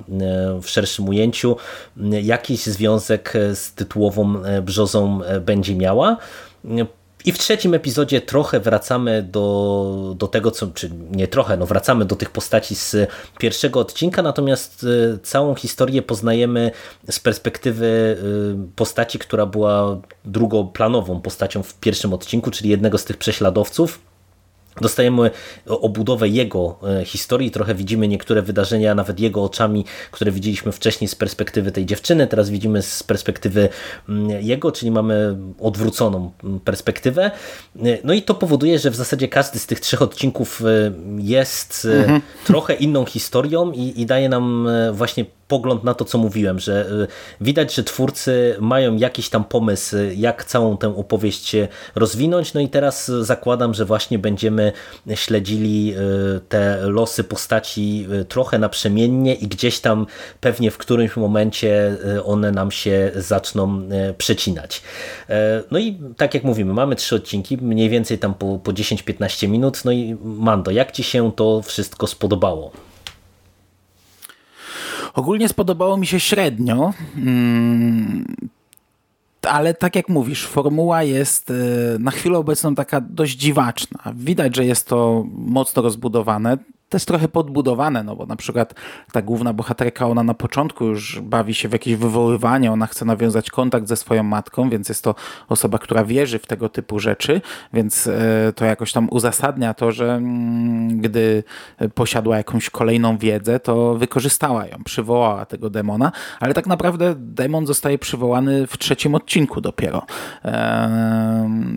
w 0.62 0.70
szerszym 0.70 1.10
ujęciu 1.10 1.56
jakiś 2.24 2.66
związek 2.66 3.34
z 3.56 3.74
tytułową 3.74 4.36
brzozą 4.62 5.20
będzie 5.42 5.76
miała. 5.76 6.18
I 7.26 7.32
w 7.32 7.38
trzecim 7.38 7.74
epizodzie 7.74 8.22
trochę 8.22 8.60
wracamy 8.60 9.24
do, 9.24 10.16
do 10.18 10.28
tego, 10.28 10.52
co, 10.52 10.68
czy 10.68 10.90
nie 11.12 11.28
trochę, 11.28 11.58
no 11.58 11.66
wracamy 11.66 12.06
do 12.06 12.16
tych 12.16 12.30
postaci 12.30 12.76
z 12.76 12.96
pierwszego 13.40 13.80
odcinka, 13.80 14.22
natomiast 14.22 14.86
całą 15.24 15.56
historię 15.56 16.02
poznajemy 16.02 16.72
z 17.10 17.20
perspektywy 17.20 18.18
postaci, 18.76 19.20
która 19.20 19.46
była 19.46 20.02
drugoplanową 20.26 21.22
postacią 21.22 21.64
w 21.64 21.74
pierwszym 21.74 22.14
odcinku, 22.14 22.52
czyli 22.52 22.70
jednego 22.70 22.98
z 22.98 23.06
tych 23.06 23.18
prześladowców 23.18 24.09
Dostajemy 24.82 25.32
obudowę 25.66 26.28
jego 26.28 26.80
e, 27.02 27.06
historii, 27.06 27.52
trochę 27.52 27.76
widzimy 27.76 28.08
niektóre 28.08 28.42
wydarzenia, 28.42 28.96
nawet 28.96 29.20
jego 29.20 29.44
oczami, 29.44 29.86
które 30.12 30.32
widzieliśmy 30.32 30.72
wcześniej 30.72 31.08
z 31.08 31.16
perspektywy 31.16 31.72
tej 31.72 31.86
dziewczyny, 31.86 32.28
teraz 32.28 32.50
widzimy 32.50 32.82
z 32.82 33.04
perspektywy 33.04 33.70
mm, 34.10 34.42
jego, 34.42 34.72
czyli 34.72 34.92
mamy 34.92 35.38
odwróconą 35.60 36.32
mm, 36.44 36.60
perspektywę. 36.60 37.32
E, 37.86 37.98
no 38.04 38.14
i 38.14 38.22
to 38.22 38.36
powoduje, 38.36 38.80
że 38.80 38.92
w 38.92 38.96
zasadzie 38.96 39.28
każdy 39.28 39.60
z 39.60 39.66
tych 39.66 39.80
trzech 39.80 40.02
odcinków 40.02 40.62
e, 40.62 40.92
jest 41.18 41.88
mhm. 41.92 42.22
trochę 42.46 42.74
inną 42.74 43.06
historią 43.06 43.72
i, 43.72 44.02
i 44.02 44.06
daje 44.06 44.30
nam 44.30 44.68
właśnie 44.94 45.26
pogląd 45.50 45.84
na 45.84 45.94
to, 45.94 46.06
co 46.06 46.18
mówiłem, 46.18 46.60
że 46.60 46.86
y, 46.92 47.08
widać, 47.42 47.76
że 47.76 47.84
twórcy 47.84 48.56
mają 48.60 48.98
jakiś 48.98 49.30
tam 49.30 49.44
pomysł, 49.44 49.96
jak 50.16 50.46
całą 50.46 50.78
tę 50.78 50.96
opowieść 50.96 51.56
rozwinąć, 51.96 52.54
no 52.54 52.62
i 52.62 52.70
teraz 52.70 53.12
zakładam, 53.22 53.74
że 53.74 53.86
właśnie 53.86 54.20
będziemy 54.20 54.72
śledzili 55.16 55.94
y, 55.94 56.40
te 56.50 56.80
losy 56.82 57.24
postaci 57.24 58.08
y, 58.22 58.26
trochę 58.26 58.60
naprzemiennie 58.60 59.34
i 59.34 59.48
gdzieś 59.48 59.80
tam 59.80 60.06
pewnie 60.42 60.72
w 60.72 60.78
którymś 60.78 61.16
momencie 61.16 61.98
one 62.26 62.52
nam 62.52 62.72
się 62.72 63.12
zaczną 63.16 63.82
przecinać. 64.18 64.82
No 65.72 65.80
i 65.80 65.98
tak 66.18 66.34
jak 66.34 66.44
mówimy, 66.44 66.74
mamy 66.74 66.96
trzy 66.96 67.16
odcinki, 67.16 67.58
mniej 67.58 67.90
więcej 67.90 68.20
tam 68.20 68.34
po, 68.34 68.60
po 68.64 68.72
10-15 68.72 69.48
minut, 69.48 69.86
no 69.86 69.92
i 69.92 70.18
Mando, 70.24 70.72
jak 70.72 70.92
Ci 70.92 71.04
się 71.04 71.32
to 71.36 71.62
wszystko 71.62 72.08
spodobało? 72.08 72.72
Ogólnie 75.14 75.50
spodobało 75.50 75.98
mi 75.98 76.08
się 76.08 76.20
średnio. 76.20 76.94
Mm, 77.18 78.36
ale 79.48 79.74
tak 79.74 79.96
jak 79.96 80.10
mówisz, 80.10 80.46
formuła 80.48 81.04
jest 81.04 81.52
e, 81.52 81.54
na 82.00 82.12
chwilę 82.12 82.38
obecną 82.38 82.76
taka 82.76 83.02
dość 83.02 83.38
dziwaczna. 83.38 84.00
Widać, 84.16 84.56
że 84.56 84.66
jest 84.66 84.88
to 84.88 85.26
mocno 85.34 85.82
rozbudowane 85.82 86.58
to 86.90 86.96
jest 86.96 87.08
trochę 87.08 87.28
podbudowane, 87.28 88.04
no 88.04 88.16
bo 88.16 88.26
na 88.26 88.36
przykład 88.36 88.74
ta 89.12 89.22
główna 89.22 89.54
bohaterka, 89.54 90.08
ona 90.08 90.24
na 90.24 90.34
początku 90.34 90.86
już 90.86 91.20
bawi 91.22 91.54
się 91.54 91.70
w 91.70 91.74
jakieś 91.74 91.96
wywoływanie, 91.96 92.72
ona 92.72 92.88
chce 92.88 93.06
nawiązać 93.06 93.50
kontakt 93.50 93.88
ze 93.88 93.96
swoją 93.96 94.24
matką, 94.24 94.70
więc 94.70 94.90
jest 94.90 95.04
to 95.04 95.16
osoba, 95.50 95.78
która 95.78 96.04
wierzy 96.04 96.40
w 96.40 96.46
tego 96.46 96.70
typu 96.70 97.00
rzeczy, 97.00 97.42
więc 97.74 98.08
e, 98.08 98.54
to 98.56 98.66
jakoś 98.66 98.92
tam 98.94 99.08
uzasadnia 99.12 99.74
to, 99.74 99.92
że 99.92 100.14
mm, 100.14 101.02
gdy 101.02 101.44
posiadła 101.94 102.38
jakąś 102.38 102.70
kolejną 102.70 103.18
wiedzę, 103.18 103.60
to 103.60 103.96
wykorzystała 103.96 104.68
ją, 104.68 104.78
przywołała 104.86 105.46
tego 105.46 105.70
demona, 105.70 106.12
ale 106.40 106.54
tak 106.54 106.68
naprawdę 106.68 107.14
demon 107.18 107.68
zostaje 107.68 107.98
przywołany 107.98 108.68
w 108.68 108.78
trzecim 108.78 109.16
odcinku 109.16 109.62
dopiero. 109.62 110.06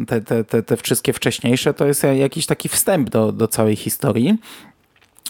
Te, 0.06 0.20
te, 0.20 0.44
te, 0.44 0.62
te 0.62 0.76
wszystkie 0.76 1.12
wcześniejsze 1.12 1.74
to 1.74 1.86
jest 1.86 2.02
jakiś 2.14 2.46
taki 2.46 2.68
wstęp 2.68 3.10
do, 3.10 3.32
do 3.32 3.48
całej 3.48 3.76
historii. 3.76 4.38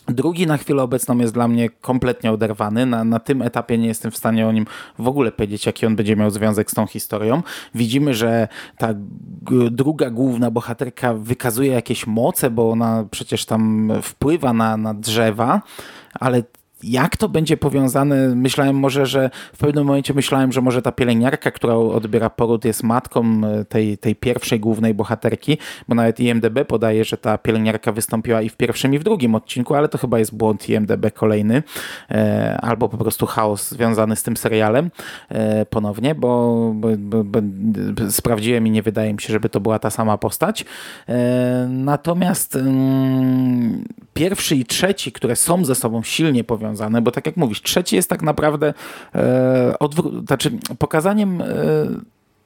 Drugi 0.09 0.47
na 0.47 0.57
chwilę 0.57 0.83
obecną 0.83 1.19
jest 1.19 1.35
dla 1.35 1.49
mnie 1.49 1.71
kompletnie 1.71 2.33
oderwany. 2.33 2.87
Na, 2.87 3.05
na 3.05 3.19
tym 3.19 3.43
etapie 3.43 3.79
nie 3.79 3.89
jestem 3.89 4.11
w 4.11 4.17
stanie 4.17 4.47
o 4.47 4.53
nim 4.53 4.67
w 4.99 5.09
ogóle 5.09 5.33
powiedzieć, 5.33 5.67
jaki 5.67 5.87
on 5.87 5.97
będzie 5.97 6.17
miał 6.17 6.31
związek 6.31 6.71
z 6.71 6.75
tą 6.75 6.87
historią. 6.87 7.43
Widzimy, 7.75 8.15
że 8.15 8.49
ta 8.79 8.89
druga 9.71 10.11
główna 10.11 10.51
bohaterka 10.51 11.15
wykazuje 11.15 11.73
jakieś 11.73 12.07
moce, 12.07 12.51
bo 12.51 12.71
ona 12.71 13.05
przecież 13.11 13.47
tam 13.47 13.93
wpływa 14.03 14.53
na, 14.53 14.77
na 14.77 14.95
drzewa, 14.95 15.63
ale 16.15 16.43
jak 16.83 17.17
to 17.17 17.29
będzie 17.29 17.57
powiązane? 17.57 18.29
Myślałem 18.29 18.77
może, 18.77 19.07
że 19.07 19.31
w 19.53 19.59
pewnym 19.59 19.87
momencie 19.87 20.15
myślałem, 20.15 20.53
że 20.53 20.61
może 20.61 20.83
ta 20.83 20.93
pielęgniarka, 20.93 21.51
która 21.51 21.75
odbiera 21.75 22.31
poród 22.31 22.65
jest 22.65 22.83
matką 22.83 23.25
e, 23.45 23.65
tej, 23.65 23.99
tej 23.99 24.17
pierwszej 24.17 24.61
głównej 24.61 24.95
bohaterki, 24.95 25.59
bo 25.89 25.95
nawet 25.95 26.21
IMDB 26.21 26.65
podaje, 26.69 27.05
że 27.05 27.17
ta 27.17 27.39
pielęgniarka 27.39 27.93
wystąpiła 27.93 28.43
i 28.43 28.49
w 28.49 28.57
pierwszym 28.57 28.95
i 28.95 28.99
w 28.99 29.05
drugim 29.05 29.35
odcinku, 29.35 29.75
ale 29.75 29.89
to 29.89 29.99
chyba 29.99 30.19
jest 30.19 30.35
błąd 30.37 30.69
IMDB 30.69 31.11
kolejny, 31.15 31.63
e, 32.11 32.59
albo 32.63 32.89
po 32.89 32.99
prostu 32.99 33.27
chaos 33.27 33.71
związany 33.71 34.17
z 34.17 34.23
tym 34.23 34.37
serialem 34.37 34.91
e, 35.29 35.67
ponownie, 35.67 36.15
bo, 36.15 36.73
bo, 36.75 37.25
bo, 37.25 37.41
sprawdziłem 38.11 38.67
i 38.67 38.71
nie 38.71 38.83
wydaje 38.83 39.15
mi 39.15 39.21
się, 39.21 39.33
żeby 39.33 39.49
to 39.49 39.61
była 39.61 39.79
ta 39.79 39.91
sama 39.91 40.19
postać. 40.19 40.65
Natomiast 41.69 42.57
mm, 42.57 43.85
pierwszy 44.15 44.57
i 44.57 44.65
trzeci, 44.65 45.13
które 45.13 45.37
są 45.37 45.65
ze 45.65 45.75
sobą 45.75 46.03
silnie 46.03 46.45
powiązane, 46.45 46.72
bo 47.03 47.11
tak 47.11 47.27
jak 47.27 47.37
mówisz, 47.37 47.63
trzeci 47.63 47.97
jest 47.97 48.11
tak 48.11 48.23
naprawdę 48.23 48.75
e, 49.15 49.75
znaczy 50.27 50.51
pokazaniem 50.79 51.43
e, 51.43 51.47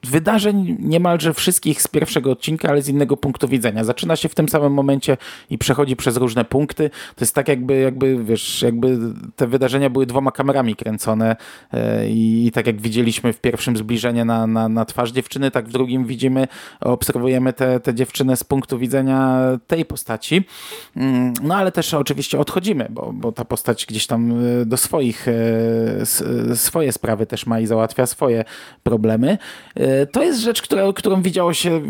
wydarzeń 0.04 0.76
niemalże 0.80 1.34
wszystkich 1.34 1.82
z 1.82 1.88
pierwszego 1.88 2.30
odcinka, 2.30 2.68
ale 2.68 2.82
z 2.82 2.88
innego 2.88 3.16
punktu 3.16 3.48
widzenia. 3.48 3.84
Zaczyna 3.84 4.16
się 4.16 4.28
w 4.28 4.34
tym 4.34 4.48
samym 4.48 4.72
momencie 4.72 5.16
i 5.50 5.58
przechodzi 5.58 5.96
przez 5.96 6.16
różne 6.16 6.44
punkty. 6.44 6.90
To 6.90 7.24
jest 7.24 7.34
tak 7.34 7.48
jakby, 7.48 7.76
jakby 7.76 8.24
wiesz, 8.24 8.62
jakby 8.62 8.98
te 9.36 9.46
wydarzenia 9.46 9.90
były 9.90 10.06
dwoma 10.06 10.30
kamerami 10.30 10.76
kręcone 10.76 11.36
e, 11.72 12.08
i, 12.08 12.46
i 12.46 12.52
tak 12.52 12.66
jak 12.66 12.80
widzieliśmy 12.80 13.32
w 13.32 13.40
pierwszym 13.40 13.76
zbliżenie 13.76 14.24
na, 14.24 14.46
na, 14.46 14.68
na 14.68 14.84
twarz 14.84 15.12
dziewczyny, 15.12 15.50
tak 15.50 15.68
w 15.68 15.72
drugim 15.72 16.04
widzimy, 16.04 16.48
obserwujemy 16.80 17.52
tę 17.52 17.66
te, 17.66 17.80
te 17.80 17.94
dziewczynę 17.94 18.36
z 18.36 18.44
punktu 18.44 18.78
widzenia 18.78 19.40
tej 19.66 19.84
postaci. 19.84 20.44
Mm, 20.96 21.32
no 21.42 21.54
ale 21.54 21.72
też 21.72 21.94
oczywiście 21.94 22.38
odchodzimy, 22.38 22.86
bo, 22.90 23.12
bo 23.12 23.32
ta 23.32 23.44
postać 23.44 23.86
gdzieś 23.86 24.06
tam 24.06 24.32
e, 24.62 24.66
do 24.66 24.76
swoich, 24.76 25.26
e, 25.28 26.56
swoje 26.56 26.92
sprawy 26.92 27.26
też 27.26 27.46
ma 27.46 27.60
i 27.60 27.66
załatwia 27.66 28.06
swoje 28.06 28.44
problemy. 28.82 29.38
To 30.12 30.22
jest 30.22 30.40
rzecz, 30.40 30.62
która, 30.62 30.92
którą 30.92 31.22
widziało 31.22 31.54
się 31.54 31.82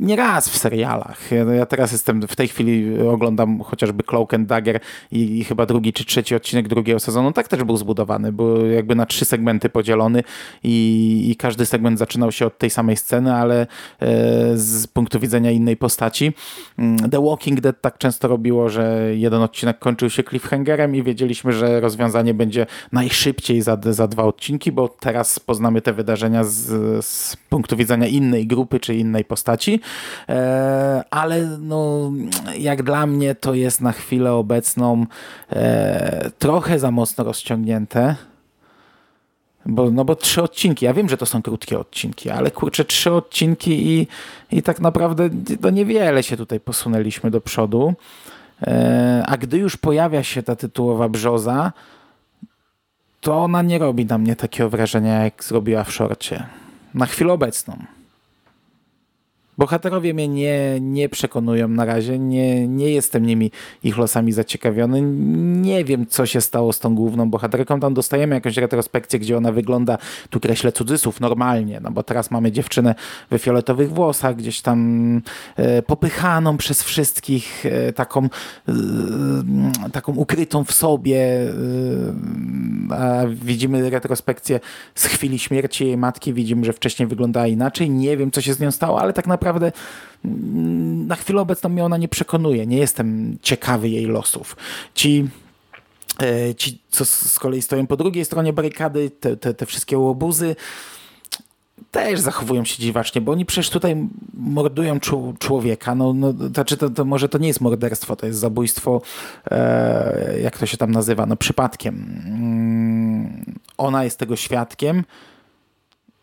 nieraz 0.00 0.48
w 0.48 0.58
serialach. 0.58 1.30
Ja 1.56 1.66
teraz 1.66 1.92
jestem, 1.92 2.28
w 2.28 2.36
tej 2.36 2.48
chwili 2.48 3.00
oglądam 3.00 3.60
chociażby 3.60 4.02
Cloak 4.02 4.34
and 4.34 4.48
Dagger 4.48 4.80
i, 5.12 5.38
i 5.38 5.44
chyba 5.44 5.66
drugi 5.66 5.92
czy 5.92 6.04
trzeci 6.04 6.34
odcinek 6.34 6.68
drugiego 6.68 7.00
sezonu 7.00 7.32
tak 7.32 7.48
też 7.48 7.64
był 7.64 7.76
zbudowany, 7.76 8.32
był 8.32 8.66
jakby 8.66 8.94
na 8.94 9.06
trzy 9.06 9.24
segmenty 9.24 9.68
podzielony 9.68 10.22
i, 10.64 11.30
i 11.30 11.36
każdy 11.36 11.66
segment 11.66 11.98
zaczynał 11.98 12.32
się 12.32 12.46
od 12.46 12.58
tej 12.58 12.70
samej 12.70 12.96
sceny, 12.96 13.34
ale 13.34 13.60
e, 13.60 13.66
z 14.54 14.86
punktu 14.86 15.20
widzenia 15.20 15.50
innej 15.50 15.76
postaci. 15.76 16.32
Mm, 16.78 17.10
The 17.10 17.24
Walking 17.24 17.60
Dead 17.60 17.80
tak 17.80 17.98
często 17.98 18.28
robiło, 18.28 18.68
że 18.68 19.14
jeden 19.14 19.42
odcinek 19.42 19.78
kończył 19.78 20.10
się 20.10 20.22
cliffhangerem 20.22 20.96
i 20.96 21.02
wiedzieliśmy, 21.02 21.52
że 21.52 21.80
rozwiązanie 21.80 22.34
będzie 22.34 22.66
najszybciej 22.92 23.62
za, 23.62 23.78
za 23.90 24.08
dwa 24.08 24.24
odcinki, 24.24 24.72
bo 24.72 24.88
teraz 24.88 25.38
poznamy 25.38 25.80
te 25.80 25.92
wydarzenia 25.92 26.44
z, 26.44 27.01
z 27.02 27.36
punktu 27.36 27.76
widzenia 27.76 28.06
innej 28.06 28.46
grupy 28.46 28.80
czy 28.80 28.94
innej 28.94 29.24
postaci, 29.24 29.80
e, 30.28 31.04
ale 31.10 31.58
no, 31.60 32.12
jak 32.58 32.82
dla 32.82 33.06
mnie 33.06 33.34
to 33.34 33.54
jest 33.54 33.80
na 33.80 33.92
chwilę 33.92 34.32
obecną 34.32 35.06
e, 35.50 36.30
trochę 36.38 36.78
za 36.78 36.90
mocno 36.90 37.24
rozciągnięte. 37.24 38.16
Bo, 39.66 39.90
no 39.90 40.04
bo 40.04 40.16
trzy 40.16 40.42
odcinki, 40.42 40.84
ja 40.84 40.94
wiem, 40.94 41.08
że 41.08 41.16
to 41.16 41.26
są 41.26 41.42
krótkie 41.42 41.78
odcinki, 41.78 42.30
ale 42.30 42.50
kurczę, 42.50 42.84
trzy 42.84 43.12
odcinki 43.12 43.88
i, 43.88 44.06
i 44.50 44.62
tak 44.62 44.80
naprawdę 44.80 45.30
to 45.60 45.70
niewiele 45.70 46.22
się 46.22 46.36
tutaj 46.36 46.60
posunęliśmy 46.60 47.30
do 47.30 47.40
przodu. 47.40 47.94
E, 48.62 49.24
a 49.26 49.36
gdy 49.36 49.58
już 49.58 49.76
pojawia 49.76 50.22
się 50.22 50.42
ta 50.42 50.56
tytułowa 50.56 51.08
brzoza, 51.08 51.72
to 53.20 53.38
ona 53.38 53.62
nie 53.62 53.78
robi 53.78 54.06
na 54.06 54.18
mnie 54.18 54.36
takiego 54.36 54.70
wrażenia, 54.70 55.24
jak 55.24 55.44
zrobiła 55.44 55.84
w 55.84 55.92
szorcie 55.92 56.46
na 56.94 57.06
chwilę 57.06 57.32
obecną. 57.32 57.76
Bohaterowie 59.58 60.14
mnie 60.14 60.28
nie, 60.28 60.80
nie 60.80 61.08
przekonują 61.08 61.68
na 61.68 61.84
razie, 61.84 62.18
nie, 62.18 62.68
nie 62.68 62.90
jestem 62.90 63.26
nimi 63.26 63.50
ich 63.84 63.98
losami 63.98 64.32
zaciekawiony. 64.32 65.02
Nie 65.62 65.84
wiem, 65.84 66.06
co 66.06 66.26
się 66.26 66.40
stało 66.40 66.72
z 66.72 66.78
tą 66.78 66.94
główną 66.94 67.30
bohaterką. 67.30 67.80
Tam 67.80 67.94
dostajemy 67.94 68.34
jakąś 68.34 68.56
retrospekcję, 68.56 69.18
gdzie 69.18 69.36
ona 69.36 69.52
wygląda, 69.52 69.98
tu 70.30 70.40
kreślę 70.40 70.72
cudzysłów, 70.72 71.20
normalnie, 71.20 71.80
no 71.82 71.90
bo 71.90 72.02
teraz 72.02 72.30
mamy 72.30 72.52
dziewczynę 72.52 72.94
we 73.30 73.38
fioletowych 73.38 73.92
włosach, 73.92 74.36
gdzieś 74.36 74.60
tam 74.60 75.20
e, 75.56 75.82
popychaną 75.82 76.56
przez 76.56 76.82
wszystkich, 76.82 77.66
e, 77.66 77.92
taką, 77.92 78.28
e, 78.68 78.72
taką 79.92 80.12
ukrytą 80.12 80.64
w 80.64 80.72
sobie. 80.72 81.22
A 82.90 83.22
widzimy 83.28 83.90
retrospekcję 83.90 84.60
z 84.94 85.06
chwili 85.06 85.38
śmierci 85.38 85.86
jej 85.86 85.96
matki, 85.96 86.32
widzimy, 86.32 86.64
że 86.64 86.72
wcześniej 86.72 87.08
wyglądała 87.08 87.46
inaczej. 87.46 87.90
Nie 87.90 88.16
wiem, 88.16 88.30
co 88.30 88.40
się 88.40 88.54
z 88.54 88.60
nią 88.60 88.70
stało, 88.70 89.00
ale 89.00 89.12
tak 89.12 89.26
naprawdę 89.26 89.41
naprawdę 89.42 89.72
mm, 90.24 91.06
na 91.06 91.16
chwilę 91.16 91.40
obecną 91.40 91.70
mnie 91.70 91.84
ona 91.84 91.96
nie 91.96 92.08
przekonuje. 92.08 92.66
Nie 92.66 92.78
jestem 92.78 93.38
ciekawy 93.42 93.88
jej 93.88 94.06
losów. 94.06 94.56
Ci 94.94 95.28
e, 96.22 96.54
ci, 96.54 96.78
co 96.90 97.04
z 97.04 97.38
kolei 97.38 97.62
stoją 97.62 97.86
po 97.86 97.96
drugiej 97.96 98.24
stronie 98.24 98.52
barykady, 98.52 99.10
te, 99.10 99.36
te, 99.36 99.54
te 99.54 99.66
wszystkie 99.66 99.98
łobuzy, 99.98 100.56
też 101.90 102.20
zachowują 102.20 102.64
się 102.64 102.82
dziwacznie, 102.82 103.20
bo 103.20 103.32
oni 103.32 103.46
przecież 103.46 103.70
tutaj 103.70 104.08
mordują 104.34 105.00
człowieka. 105.38 105.94
No, 105.94 106.12
no, 106.12 106.32
znaczy 106.32 106.76
to, 106.76 106.90
to 106.90 107.04
może 107.04 107.28
to 107.28 107.38
nie 107.38 107.48
jest 107.48 107.60
morderstwo, 107.60 108.16
to 108.16 108.26
jest 108.26 108.38
zabójstwo, 108.38 109.02
e, 109.50 110.40
jak 110.42 110.58
to 110.58 110.66
się 110.66 110.76
tam 110.76 110.90
nazywa, 110.90 111.26
no 111.26 111.36
przypadkiem. 111.36 112.22
Mm, 112.26 113.54
ona 113.78 114.04
jest 114.04 114.18
tego 114.18 114.36
świadkiem 114.36 115.04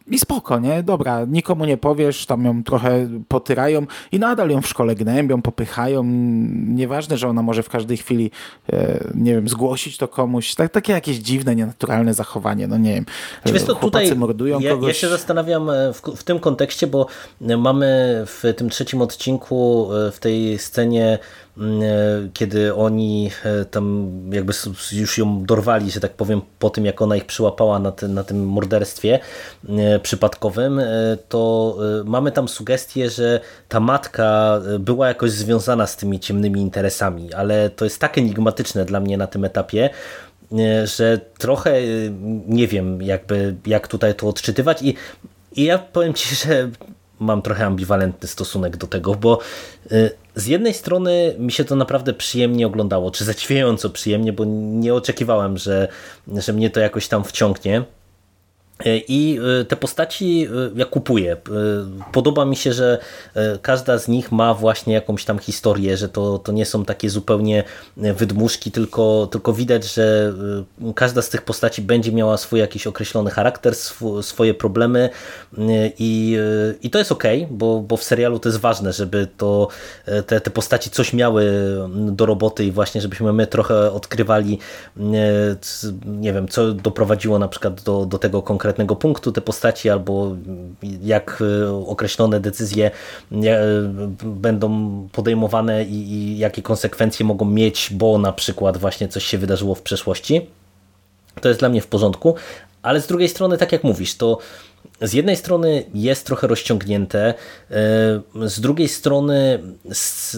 i 0.09 0.19
spoko, 0.19 0.59
nie? 0.59 0.83
Dobra, 0.83 1.25
nikomu 1.25 1.65
nie 1.65 1.77
powiesz, 1.77 2.25
tam 2.25 2.45
ją 2.45 2.63
trochę 2.63 3.07
potyrają 3.27 3.85
i 4.11 4.19
nadal 4.19 4.49
ją 4.49 4.61
w 4.61 4.67
szkole 4.67 4.95
gnębią, 4.95 5.41
popychają. 5.41 6.03
Nieważne, 6.67 7.17
że 7.17 7.27
ona 7.27 7.41
może 7.41 7.63
w 7.63 7.69
każdej 7.69 7.97
chwili, 7.97 8.31
e, 8.73 9.03
nie 9.15 9.33
wiem, 9.33 9.49
zgłosić 9.49 9.97
to 9.97 10.07
komuś. 10.07 10.55
Tak, 10.55 10.71
takie 10.71 10.93
jakieś 10.93 11.17
dziwne, 11.17 11.55
nienaturalne 11.55 12.13
zachowanie, 12.13 12.67
no 12.67 12.77
nie 12.77 12.93
wiem. 12.93 13.05
Czy 13.45 13.53
wiesz, 13.53 13.63
to 13.63 13.75
tutaj 13.75 14.15
mordują 14.15 14.59
ja, 14.59 14.71
kogoś. 14.71 14.87
Ja 14.87 14.93
się 14.93 15.07
zastanawiam 15.07 15.69
e, 15.69 15.93
w, 15.93 16.01
w 16.15 16.23
tym 16.23 16.39
kontekście, 16.39 16.87
bo 16.87 17.07
mamy 17.41 18.23
w 18.27 18.43
tym 18.57 18.69
trzecim 18.69 19.01
odcinku, 19.01 19.89
e, 19.93 20.11
w 20.11 20.19
tej 20.19 20.59
scenie 20.59 21.05
e, 21.13 21.19
kiedy 22.33 22.75
oni 22.75 23.31
e, 23.43 23.65
tam 23.65 24.11
jakby 24.31 24.53
już 24.91 25.17
ją 25.17 25.45
dorwali, 25.45 25.91
że 25.91 25.99
tak 25.99 26.13
powiem, 26.13 26.41
po 26.59 26.69
tym 26.69 26.85
jak 26.85 27.01
ona 27.01 27.15
ich 27.15 27.25
przyłapała 27.25 27.79
na, 27.79 27.93
na 28.09 28.23
tym 28.23 28.45
morderstwie 28.45 29.19
e, 29.69 29.99
przypadkowym, 29.99 30.81
to 31.29 31.77
mamy 32.05 32.31
tam 32.31 32.47
sugestię, 32.47 33.09
że 33.09 33.39
ta 33.67 33.79
matka 33.79 34.59
była 34.79 35.07
jakoś 35.07 35.31
związana 35.31 35.87
z 35.87 35.97
tymi 35.97 36.19
ciemnymi 36.19 36.61
interesami, 36.61 37.33
ale 37.33 37.69
to 37.69 37.85
jest 37.85 37.99
tak 37.99 38.17
enigmatyczne 38.17 38.85
dla 38.85 38.99
mnie 38.99 39.17
na 39.17 39.27
tym 39.27 39.45
etapie, 39.45 39.89
że 40.83 41.19
trochę 41.37 41.81
nie 42.47 42.67
wiem 42.67 43.01
jakby 43.01 43.55
jak 43.65 43.87
tutaj 43.87 44.15
to 44.15 44.27
odczytywać. 44.27 44.81
I, 44.81 44.95
i 45.55 45.63
ja 45.63 45.77
powiem 45.77 46.13
Ci, 46.13 46.35
że 46.45 46.69
mam 47.19 47.41
trochę 47.41 47.65
ambiwalentny 47.65 48.27
stosunek 48.27 48.77
do 48.77 48.87
tego, 48.87 49.15
bo 49.15 49.39
y, 49.91 50.11
z 50.35 50.45
jednej 50.47 50.73
strony 50.73 51.35
mi 51.39 51.51
się 51.51 51.65
to 51.65 51.75
naprawdę 51.75 52.13
przyjemnie 52.13 52.67
oglądało, 52.67 53.11
czy 53.11 53.25
zaćwiejąco 53.25 53.89
przyjemnie, 53.89 54.33
bo 54.33 54.45
nie 54.55 54.93
oczekiwałem, 54.93 55.57
że, 55.57 55.87
że 56.27 56.53
mnie 56.53 56.69
to 56.69 56.79
jakoś 56.79 57.07
tam 57.07 57.23
wciągnie. 57.23 57.83
E, 58.85 58.97
I 58.97 59.39
e, 59.61 59.65
te 59.65 59.75
postaci 59.75 60.47
e, 60.47 60.79
ja 60.79 60.85
kupuję. 60.85 61.37
Podoba 62.11 62.45
mi 62.45 62.55
się, 62.55 62.73
że 62.73 62.97
każda 63.61 63.97
z 63.97 64.07
nich 64.07 64.31
ma 64.31 64.53
właśnie 64.53 64.93
jakąś 64.93 65.25
tam 65.25 65.39
historię, 65.39 65.97
że 65.97 66.09
to, 66.09 66.39
to 66.39 66.51
nie 66.51 66.65
są 66.65 66.85
takie 66.85 67.09
zupełnie 67.09 67.63
wydmuszki, 67.97 68.71
tylko, 68.71 69.27
tylko 69.31 69.53
widać, 69.53 69.93
że 69.93 70.33
każda 70.95 71.21
z 71.21 71.29
tych 71.29 71.41
postaci 71.41 71.81
będzie 71.81 72.11
miała 72.11 72.37
swój 72.37 72.59
jakiś 72.59 72.87
określony 72.87 73.31
charakter, 73.31 73.73
sw 73.73 74.23
swoje 74.23 74.53
problemy 74.53 75.09
i, 75.99 76.37
i 76.81 76.89
to 76.89 76.99
jest 76.99 77.11
ok, 77.11 77.23
bo, 77.49 77.79
bo 77.79 77.97
w 77.97 78.03
serialu 78.03 78.39
to 78.39 78.49
jest 78.49 78.59
ważne, 78.59 78.93
żeby 78.93 79.27
to, 79.37 79.67
te, 80.27 80.41
te 80.41 80.51
postaci 80.51 80.89
coś 80.89 81.13
miały 81.13 81.51
do 81.89 82.25
roboty 82.25 82.65
i 82.65 82.71
właśnie 82.71 83.01
żebyśmy 83.01 83.33
my 83.33 83.47
trochę 83.47 83.91
odkrywali 83.91 84.59
nie 86.05 86.33
wiem, 86.33 86.47
co 86.47 86.73
doprowadziło 86.73 87.39
na 87.39 87.47
przykład 87.47 87.81
do, 87.81 88.05
do 88.05 88.17
tego 88.17 88.41
konkretnego 88.41 88.68
konkretnego 88.69 88.95
punktu 88.95 89.31
te 89.31 89.41
postaci, 89.41 89.89
albo 89.89 90.35
jak 91.01 91.41
e, 91.41 91.69
określone 91.87 92.39
decyzje 92.39 92.91
e, 93.31 93.61
będą 94.23 94.69
podejmowane 95.11 95.83
i, 95.83 96.13
i 96.13 96.37
jakie 96.37 96.61
konsekwencje 96.61 97.25
mogą 97.25 97.45
mieć, 97.45 97.89
bo 97.91 98.17
na 98.17 98.31
przykład 98.33 98.77
właśnie 98.77 99.07
coś 99.07 99.25
się 99.25 99.37
wydarzyło 99.37 99.75
w 99.75 99.81
przeszłości. 99.81 100.47
To 101.41 101.47
jest 101.47 101.59
dla 101.59 101.69
mnie 101.69 101.81
w 101.81 101.87
porządku, 101.87 102.35
ale 102.81 103.01
z 103.01 103.07
drugiej 103.07 103.29
strony, 103.29 103.57
tak 103.57 103.71
jak 103.71 103.83
mówisz, 103.83 104.17
to 104.17 104.37
z 105.01 105.13
jednej 105.13 105.35
strony 105.35 105.85
jest 105.93 106.25
trochę 106.25 106.47
rozciągnięte, 106.47 107.19
e, 107.29 107.33
z 108.49 108.61
drugiej 108.61 108.87
strony 108.87 109.59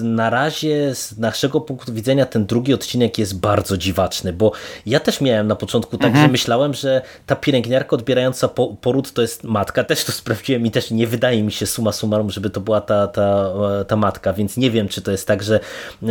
na 0.03 0.29
razie 0.29 0.95
z 0.95 1.17
naszego 1.17 1.61
punktu 1.61 1.93
widzenia 1.93 2.25
ten 2.25 2.45
drugi 2.45 2.73
odcinek 2.73 3.17
jest 3.17 3.39
bardzo 3.39 3.77
dziwaczny, 3.77 4.33
bo 4.33 4.51
ja 4.85 4.99
też 4.99 5.21
miałem 5.21 5.47
na 5.47 5.55
początku 5.55 5.97
tak, 5.97 6.07
mhm. 6.07 6.25
że 6.25 6.31
myślałem, 6.31 6.73
że 6.73 7.01
ta 7.25 7.35
pielęgniarka 7.35 7.95
odbierająca 7.95 8.47
poród 8.81 9.13
to 9.13 9.21
jest 9.21 9.43
matka, 9.43 9.83
też 9.83 10.03
to 10.03 10.11
sprawdziłem 10.11 10.65
i 10.65 10.71
też 10.71 10.91
nie 10.91 11.07
wydaje 11.07 11.43
mi 11.43 11.51
się 11.51 11.65
suma 11.65 11.91
summarum, 11.91 12.31
żeby 12.31 12.49
to 12.49 12.61
była 12.61 12.81
ta, 12.81 13.07
ta, 13.07 13.53
ta 13.87 13.95
matka, 13.95 14.33
więc 14.33 14.57
nie 14.57 14.71
wiem, 14.71 14.87
czy 14.87 15.01
to 15.01 15.11
jest 15.11 15.27
tak, 15.27 15.43
że 15.43 15.59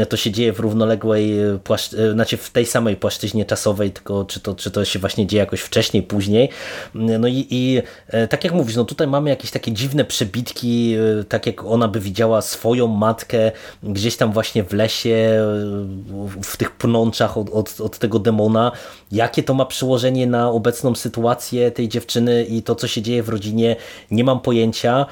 to 0.09 0.17
się 0.17 0.31
dzieje 0.31 0.53
w 0.53 0.61
równoległej, 0.61 1.33
płaszcz... 1.65 1.91
znaczy 2.13 2.37
w 2.37 2.51
tej 2.51 2.67
samej 2.67 2.97
płaszczyźnie 2.97 3.45
czasowej, 3.45 3.91
tylko 3.91 4.25
czy 4.25 4.41
to, 4.41 4.55
czy 4.55 4.71
to 4.71 4.85
się 4.85 4.99
właśnie 4.99 5.27
dzieje 5.27 5.41
jakoś 5.41 5.61
wcześniej, 5.61 6.03
później. 6.03 6.49
No 6.95 7.29
i, 7.29 7.47
i 7.51 7.83
e, 8.09 8.29
tak 8.41 8.45
jak 8.45 8.55
mówisz, 8.55 8.77
no 8.77 8.85
tutaj 8.85 9.07
mamy 9.07 9.31
jakieś 9.31 9.51
takie 9.51 9.73
dziwne 9.73 10.05
przebitki, 10.05 10.95
e, 11.21 11.25
tak 11.25 11.47
jak 11.47 11.65
ona 11.65 11.89
by 11.89 12.01
widziała 12.01 12.43
swoją 12.43 12.87
matkę 12.87 13.53
gdzieś 13.83 14.17
tam 14.17 14.33
właśnie 14.33 14.65
w 14.65 14.73
lesie, 14.73 15.11
e, 15.11 16.43
w 16.43 16.57
tych 16.57 16.71
pnączach 16.71 17.39
od, 17.39 17.51
od, 17.51 17.81
od 17.81 17.99
tego 17.99 18.19
demona. 18.19 18.73
Jakie 19.13 19.43
to 19.43 19.55
ma 19.55 19.65
przełożenie 19.65 20.27
na 20.27 20.51
obecną 20.51 20.95
sytuację 20.95 21.71
tej 21.71 21.89
dziewczyny 21.89 22.45
i 22.45 22.63
to, 22.63 22.75
co 22.75 22.89
się 22.89 23.03
dzieje 23.03 23.23
w 23.23 23.29
rodzinie, 23.29 23.77
nie 24.11 24.25
mam 24.25 24.41
pojęcia. 24.41 25.07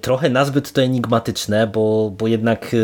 Trochę 0.00 0.30
nazbyt 0.30 0.72
to 0.72 0.82
enigmatyczne, 0.82 1.66
bo, 1.66 2.12
bo 2.18 2.26
jednak 2.26 2.76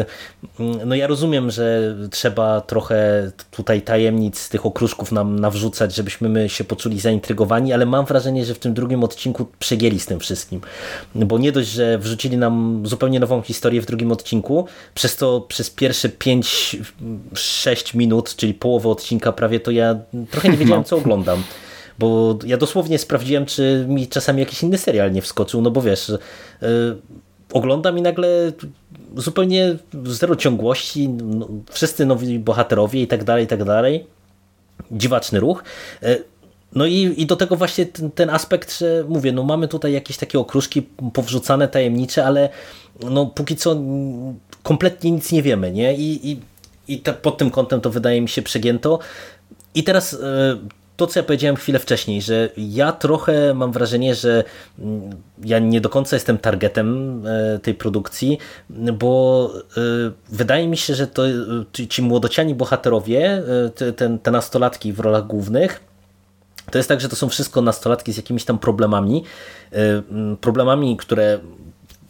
no 0.87 0.95
ja 0.95 1.07
rozumiem, 1.07 1.51
że 1.51 1.97
trzeba 2.11 2.61
trochę 2.61 3.31
tutaj 3.51 3.83
tajemnic 3.83 4.49
tych 4.49 4.67
okruszków 4.67 5.13
nam 5.13 5.39
nawrzucać, 5.39 5.95
żebyśmy 5.95 6.29
my 6.29 6.49
się 6.49 6.65
poczuli 6.65 7.01
zaintrygowani, 7.01 7.73
ale 7.73 7.87
mam 7.87 8.07
wrażenie, 8.07 8.45
że 8.45 8.55
w 8.55 8.59
tym 8.59 8.75
drugim 8.75 9.05
odcinku 9.05 9.47
przegięli 9.59 9.99
z 9.99 10.07
tym 10.07 10.21
wszystkim. 10.21 10.61
Bo 11.15 11.39
nie 11.39 11.53
dość, 11.53 11.69
że 11.69 11.99
wrzucili 11.99 12.37
nam 12.37 12.83
zupełnie 12.85 13.21
nową 13.21 13.43
historię 13.43 13.81
w 13.81 13.87
drugim 13.87 14.13
odcinku, 14.13 14.67
przez 14.95 15.17
to 15.17 15.41
przez 15.41 15.71
pierwsze 15.71 16.09
5-6 16.09 17.95
minut, 17.95 18.37
czyli 18.37 18.55
połowę 18.55 18.89
odcinka 18.89 19.33
prawie, 19.33 19.61
to 19.61 19.71
ja 19.71 19.97
trochę 20.31 20.49
nie 20.49 20.57
wiedziałem, 20.63 20.85
co 20.85 20.97
oglądam. 20.97 21.43
Bo 21.99 22.39
ja 22.47 22.57
dosłownie 22.57 22.99
sprawdziłem, 22.99 23.47
czy 23.47 23.85
mi 23.89 24.09
czasami 24.09 24.41
jakiś 24.41 24.63
inny 24.63 24.79
serial 24.79 25.13
nie 25.13 25.23
wskoczył, 25.23 25.63
no 25.63 25.71
bo 25.71 25.83
wiesz, 25.83 26.13
yy, 26.63 26.97
oglądam 27.53 27.99
i 27.99 28.03
nagle 28.03 28.53
zupełnie 29.17 29.77
zero 30.05 30.37
ciągłości, 30.37 31.09
no, 31.09 31.49
wszyscy 31.71 32.07
nowi 32.07 32.39
bohaterowie 32.39 33.03
i 33.03 33.07
tak 33.07 33.25
dalej, 33.25 33.45
i 33.45 33.49
tak 33.49 33.65
dalej. 33.65 34.07
Dziwaczny 34.91 35.41
ruch. 35.41 35.65
E, 36.03 36.19
no 36.75 36.87
i, 36.87 37.15
i 37.17 37.27
do 37.27 37.37
tego 37.37 37.57
właśnie 37.57 37.87
ten, 37.87 38.11
ten, 38.11 38.31
aspekt, 38.31 38.79
że 38.79 39.05
mówię, 39.09 39.33
no 39.33 39.43
mamy 39.43 39.69
tutaj 39.69 39.93
jakieś 39.93 40.17
takie 40.17 40.39
okruszki 40.39 40.83
powrzucane, 41.13 41.69
tajemnicze, 41.69 42.27
ale 42.27 42.49
no 43.11 43.27
póki 43.27 43.57
co 43.57 43.77
kompletnie 44.63 45.11
nic 45.11 45.33
nie 45.33 45.43
wiemy, 45.43 45.73
nie? 45.73 45.95
I, 45.95 46.31
i, 46.31 46.41
i 46.89 46.99
te, 46.99 47.13
pod 47.13 47.39
tym 47.39 47.51
kątem 47.51 47.81
to 47.81 47.91
wydaje 47.91 48.21
mi 48.21 48.29
się 48.29 48.43
przegięto. 48.43 48.99
I 49.75 49.85
teraz 49.85 50.15
e, 50.15 50.59
to, 51.03 51.07
co 51.07 51.21
ja 51.21 51.25
powiedziałem 51.25 51.57
chwilę 51.57 51.79
wcześniej, 51.79 52.23
że 52.23 52.49
ja 52.57 52.93
trochę 52.93 53.55
mam 53.55 53.73
wrażenie, 53.73 54.15
że 54.15 54.45
mm, 54.79 55.11
ja 55.45 55.59
nie 55.59 55.81
do 55.81 55.89
końca 55.89 56.17
jestem 56.17 56.39
targetem 56.39 57.23
e, 57.27 57.59
tej 57.59 57.75
produkcji, 57.75 58.39
bo 58.71 59.51
e, 59.77 59.81
wydaje 60.29 60.69
mi 60.69 60.77
się, 60.77 60.95
że 60.95 61.07
to 61.07 61.23
ci 61.89 62.03
młodociani 62.03 62.55
bohaterowie, 62.55 63.43
te, 63.97 64.19
te 64.19 64.31
nastolatki 64.31 64.93
w 64.93 65.01
rolach 65.01 65.27
głównych, 65.27 65.81
to 66.71 66.79
jest 66.79 66.89
tak, 66.89 67.01
że 67.01 67.09
to 67.09 67.17
są 67.17 67.29
wszystko 67.29 67.63
nastolatki 67.63 68.13
z 68.13 68.17
jakimiś 68.17 68.45
tam 68.45 68.59
problemami, 68.59 69.25
problemami, 70.41 70.97
które 70.97 71.39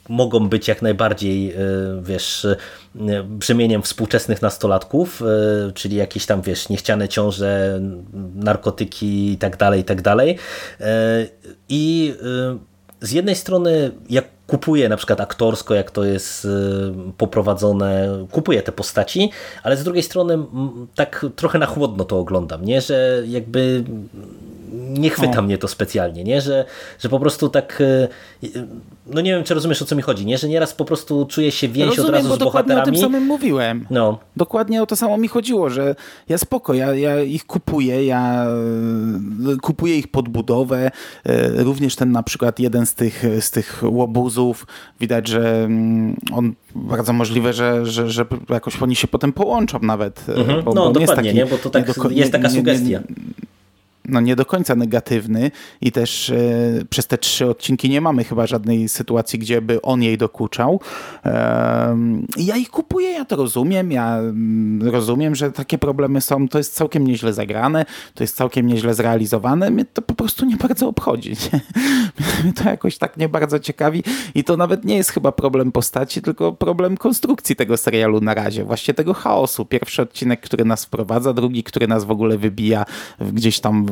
mogą 0.08 0.48
być 0.48 0.68
jak 0.68 0.82
najbardziej, 0.82 1.52
e, 1.52 1.56
wiesz, 2.02 2.44
e, 2.44 2.56
brzemieniem 3.24 3.82
współczesnych 3.82 4.42
nastolatków, 4.42 5.22
e, 5.22 5.72
czyli 5.72 5.96
jakieś 5.96 6.26
tam, 6.26 6.42
wiesz, 6.42 6.68
niechciane 6.68 7.08
ciąże, 7.08 7.80
narkotyki 8.34 9.32
i 9.32 9.38
tak 9.38 9.56
dalej, 9.56 9.80
i 9.80 9.84
tak 9.84 10.02
dalej. 10.02 10.38
I 11.68 12.14
z 13.00 13.12
jednej 13.12 13.36
strony 13.36 13.90
jak 14.10 14.24
kupuję 14.46 14.88
na 14.88 14.96
przykład 14.96 15.20
aktorsko, 15.20 15.74
jak 15.74 15.90
to 15.90 16.04
jest 16.04 16.48
poprowadzone, 17.18 18.08
kupuję 18.30 18.62
te 18.62 18.72
postaci, 18.72 19.30
ale 19.62 19.76
z 19.76 19.84
drugiej 19.84 20.02
strony 20.02 20.38
tak 20.94 21.26
trochę 21.36 21.58
na 21.58 21.66
chłodno 21.66 22.04
to 22.04 22.18
oglądam, 22.18 22.64
nie? 22.64 22.80
Że 22.80 23.22
jakby 23.26 23.84
nie 24.72 25.10
chwyta 25.10 25.36
no. 25.36 25.42
mnie 25.42 25.58
to 25.58 25.68
specjalnie, 25.68 26.24
nie? 26.24 26.40
Że, 26.40 26.64
że 26.98 27.08
po 27.08 27.20
prostu 27.20 27.48
tak 27.48 27.82
no 29.06 29.20
nie 29.20 29.30
wiem, 29.30 29.44
czy 29.44 29.54
rozumiesz 29.54 29.82
o 29.82 29.84
co 29.84 29.96
mi 29.96 30.02
chodzi, 30.02 30.26
nie? 30.26 30.38
Że 30.38 30.48
nieraz 30.48 30.74
po 30.74 30.84
prostu 30.84 31.26
czuję 31.26 31.50
się 31.52 31.68
więź 31.68 31.88
Rozumiem, 31.88 32.08
od 32.08 32.14
razu 32.14 32.28
bo 32.28 32.34
z 32.34 32.38
bohaterami. 32.38 32.68
dokładnie 32.68 32.92
o 32.92 32.94
tym 32.94 33.12
samym 33.12 33.26
mówiłem. 33.28 33.86
No. 33.90 34.18
Dokładnie 34.36 34.82
o 34.82 34.86
to 34.86 34.96
samo 34.96 35.16
mi 35.16 35.28
chodziło, 35.28 35.70
że 35.70 35.94
ja 36.28 36.38
spoko, 36.38 36.74
ja, 36.74 36.94
ja 36.94 37.22
ich 37.22 37.46
kupuję, 37.46 38.04
ja 38.04 38.46
e, 39.52 39.56
kupuję 39.62 39.98
ich 39.98 40.08
podbudowę, 40.08 40.90
e, 41.24 41.62
również 41.64 41.96
ten 41.96 42.12
na 42.12 42.22
przykład 42.22 42.60
jeden 42.60 42.86
z 42.86 42.94
tych, 42.94 43.24
z 43.40 43.50
tych 43.50 43.82
łobuzów, 43.86 44.66
widać, 45.00 45.28
że 45.28 45.64
mm, 45.64 46.16
on 46.32 46.52
bardzo 46.74 47.12
możliwe, 47.12 47.52
że, 47.52 47.86
że, 47.86 48.10
że 48.10 48.24
jakoś 48.48 48.82
oni 48.82 48.96
się 48.96 49.08
potem 49.08 49.32
połączą 49.32 49.78
nawet. 49.82 50.24
E, 50.28 50.34
mhm. 50.34 50.62
No 50.74 50.92
dokładnie, 50.92 51.34
nie? 51.34 51.46
Bo 51.46 51.58
to 51.58 51.70
tak 51.70 51.86
jest 52.10 52.32
taka 52.32 52.50
sugestia. 52.50 52.84
Nie, 52.84 52.90
nie, 52.90 53.51
no 54.04 54.20
nie 54.20 54.36
do 54.36 54.44
końca 54.44 54.74
negatywny 54.74 55.50
i 55.80 55.92
też 55.92 56.30
e, 56.30 56.34
przez 56.90 57.06
te 57.06 57.18
trzy 57.18 57.50
odcinki 57.50 57.90
nie 57.90 58.00
mamy 58.00 58.24
chyba 58.24 58.46
żadnej 58.46 58.88
sytuacji, 58.88 59.38
gdzie 59.38 59.62
by 59.62 59.82
on 59.82 60.02
jej 60.02 60.18
dokuczał. 60.18 60.80
Ja 62.36 62.56
ich 62.56 62.70
kupuję, 62.70 63.10
ja 63.10 63.24
to 63.24 63.36
rozumiem, 63.36 63.92
ja 63.92 64.18
mm, 64.18 64.88
rozumiem, 64.88 65.34
że 65.34 65.52
takie 65.52 65.78
problemy 65.78 66.20
są, 66.20 66.48
to 66.48 66.58
jest 66.58 66.74
całkiem 66.74 67.06
nieźle 67.06 67.32
zagrane, 67.32 67.84
to 68.14 68.24
jest 68.24 68.36
całkiem 68.36 68.66
nieźle 68.66 68.94
zrealizowane, 68.94 69.70
mnie 69.70 69.84
to 69.84 70.02
po 70.02 70.14
prostu 70.14 70.46
nie 70.46 70.56
bardzo 70.56 70.88
obchodzi. 70.88 71.30
Nie? 71.30 71.60
To 72.54 72.68
jakoś 72.68 72.98
tak 72.98 73.16
nie 73.16 73.28
bardzo 73.28 73.58
ciekawi 73.58 74.02
i 74.34 74.44
to 74.44 74.56
nawet 74.56 74.84
nie 74.84 74.96
jest 74.96 75.10
chyba 75.10 75.32
problem 75.32 75.72
postaci, 75.72 76.22
tylko 76.22 76.52
problem 76.52 76.96
konstrukcji 76.96 77.56
tego 77.56 77.76
serialu 77.76 78.20
na 78.20 78.34
razie, 78.34 78.64
właśnie 78.64 78.94
tego 78.94 79.14
chaosu. 79.14 79.64
Pierwszy 79.64 80.02
odcinek, 80.02 80.40
który 80.40 80.64
nas 80.64 80.84
wprowadza, 80.84 81.32
drugi, 81.32 81.62
który 81.62 81.88
nas 81.88 82.04
w 82.04 82.10
ogóle 82.10 82.38
wybija 82.38 82.84
gdzieś 83.32 83.60
tam 83.60 83.86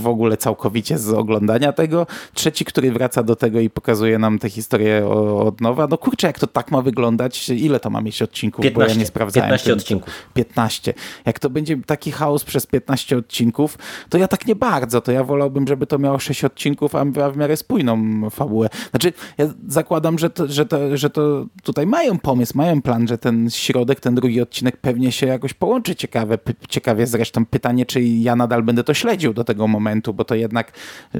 w 0.00 0.06
ogóle 0.06 0.36
całkowicie 0.36 0.98
z 0.98 1.08
oglądania 1.08 1.72
tego. 1.72 2.06
Trzeci, 2.34 2.64
który 2.64 2.92
wraca 2.92 3.22
do 3.22 3.36
tego 3.36 3.60
i 3.60 3.70
pokazuje 3.70 4.18
nam 4.18 4.38
tę 4.38 4.50
historię 4.50 5.06
od 5.38 5.60
nowa. 5.60 5.86
No 5.90 5.98
kurczę, 5.98 6.26
jak 6.26 6.38
to 6.38 6.46
tak 6.46 6.70
ma 6.70 6.82
wyglądać? 6.82 7.48
Ile 7.48 7.80
to 7.80 7.90
ma 7.90 8.00
mieć 8.00 8.22
odcinków? 8.22 8.62
15, 8.62 8.86
Bo 8.86 8.94
ja 8.94 9.00
nie 9.00 9.06
sprawdzałem. 9.06 9.50
15 9.50 9.72
odcinków. 9.72 10.14
15. 10.34 10.94
Jak 11.26 11.38
to 11.38 11.50
będzie 11.50 11.76
taki 11.86 12.12
chaos 12.12 12.44
przez 12.44 12.66
15 12.66 13.16
odcinków, 13.16 13.78
to 14.08 14.18
ja 14.18 14.28
tak 14.28 14.46
nie 14.46 14.56
bardzo. 14.56 15.00
To 15.00 15.12
ja 15.12 15.24
wolałbym, 15.24 15.66
żeby 15.66 15.86
to 15.86 15.98
miało 15.98 16.18
6 16.18 16.44
odcinków, 16.44 16.94
a 16.94 17.04
w 17.04 17.36
miarę 17.36 17.56
spójną 17.56 17.96
fabułę. 18.30 18.68
Znaczy, 18.90 19.12
ja 19.38 19.46
zakładam, 19.68 20.18
że 20.18 20.30
to, 20.30 20.48
że 20.48 20.66
to, 20.66 20.96
że 20.96 21.10
to 21.10 21.46
tutaj 21.62 21.86
mają 21.86 22.18
pomysł, 22.18 22.52
mają 22.56 22.82
plan, 22.82 23.08
że 23.08 23.18
ten 23.18 23.50
środek, 23.50 24.00
ten 24.00 24.14
drugi 24.14 24.40
odcinek 24.40 24.76
pewnie 24.76 25.12
się 25.12 25.26
jakoś 25.26 25.54
połączy 25.54 25.96
ciekawe, 25.96 26.38
ciekawie 26.68 27.06
zresztą. 27.06 27.46
Pytanie, 27.46 27.86
czy 27.86 28.02
ja 28.02 28.36
nadal 28.36 28.62
będę 28.62 28.84
to 28.84 28.94
śledził 28.94 29.34
do 29.34 29.44
tego 29.46 29.68
momentu, 29.68 30.14
bo 30.14 30.24
to 30.24 30.34
jednak 30.34 30.72